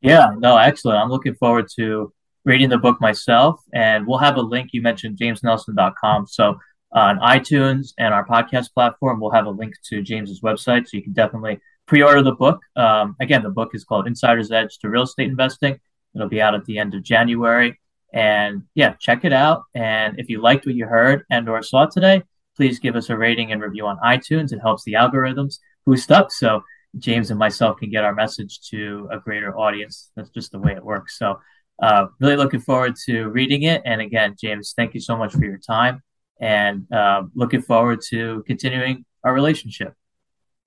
Yeah, 0.00 0.28
no, 0.38 0.56
excellent. 0.56 0.98
I'm 0.98 1.10
looking 1.10 1.34
forward 1.34 1.68
to 1.76 2.12
reading 2.44 2.68
the 2.68 2.78
book 2.78 3.00
myself. 3.00 3.60
And 3.74 4.06
we'll 4.06 4.18
have 4.18 4.36
a 4.36 4.42
link. 4.42 4.70
You 4.72 4.82
mentioned 4.82 5.18
jamesnelson.com. 5.18 6.26
So 6.26 6.58
on 6.92 7.18
iTunes 7.18 7.92
and 7.98 8.14
our 8.14 8.26
podcast 8.26 8.72
platform, 8.72 9.20
we'll 9.20 9.30
have 9.30 9.46
a 9.46 9.50
link 9.50 9.74
to 9.90 10.02
James's 10.02 10.40
website. 10.40 10.88
So 10.88 10.96
you 10.96 11.02
can 11.02 11.12
definitely 11.12 11.60
pre 11.86 12.02
order 12.02 12.22
the 12.22 12.32
book. 12.32 12.60
Um, 12.76 13.16
again, 13.20 13.42
the 13.42 13.50
book 13.50 13.70
is 13.74 13.84
called 13.84 14.06
Insider's 14.06 14.50
Edge 14.50 14.78
to 14.78 14.88
Real 14.88 15.02
Estate 15.02 15.28
Investing. 15.28 15.78
It'll 16.14 16.28
be 16.28 16.40
out 16.40 16.54
at 16.54 16.64
the 16.64 16.78
end 16.78 16.94
of 16.94 17.02
January. 17.02 17.78
And 18.12 18.64
yeah, 18.74 18.94
check 18.98 19.24
it 19.24 19.32
out. 19.32 19.62
And 19.74 20.18
if 20.18 20.28
you 20.28 20.40
liked 20.40 20.66
what 20.66 20.74
you 20.74 20.86
heard 20.86 21.24
and 21.30 21.48
or 21.48 21.62
saw 21.62 21.86
today, 21.86 22.22
please 22.56 22.78
give 22.78 22.96
us 22.96 23.10
a 23.10 23.16
rating 23.16 23.52
and 23.52 23.62
review 23.62 23.86
on 23.86 23.98
iTunes. 23.98 24.52
It 24.52 24.60
helps 24.60 24.84
the 24.84 24.94
algorithms 24.94 25.58
boost 25.86 26.10
up 26.10 26.30
so 26.30 26.62
James 26.98 27.30
and 27.30 27.38
myself 27.38 27.78
can 27.78 27.90
get 27.90 28.04
our 28.04 28.14
message 28.14 28.60
to 28.70 29.08
a 29.12 29.18
greater 29.18 29.56
audience. 29.56 30.10
That's 30.16 30.30
just 30.30 30.52
the 30.52 30.58
way 30.58 30.72
it 30.72 30.84
works. 30.84 31.18
So 31.18 31.38
uh, 31.80 32.06
really 32.18 32.36
looking 32.36 32.60
forward 32.60 32.96
to 33.06 33.28
reading 33.28 33.62
it. 33.62 33.82
And 33.84 34.00
again, 34.00 34.36
James, 34.38 34.74
thank 34.76 34.94
you 34.94 35.00
so 35.00 35.16
much 35.16 35.32
for 35.32 35.44
your 35.44 35.58
time 35.58 36.02
and 36.40 36.90
uh, 36.92 37.22
looking 37.34 37.62
forward 37.62 38.00
to 38.08 38.42
continuing 38.46 39.04
our 39.24 39.32
relationship. 39.32 39.94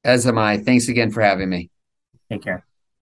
As 0.04 0.28
am 0.28 0.38
I. 0.38 0.58
Thanks 0.58 0.88
again 0.88 1.12
for 1.12 1.22
having 1.22 1.50
me. 1.50 1.70
Take 2.30 2.44
care. 2.44 2.66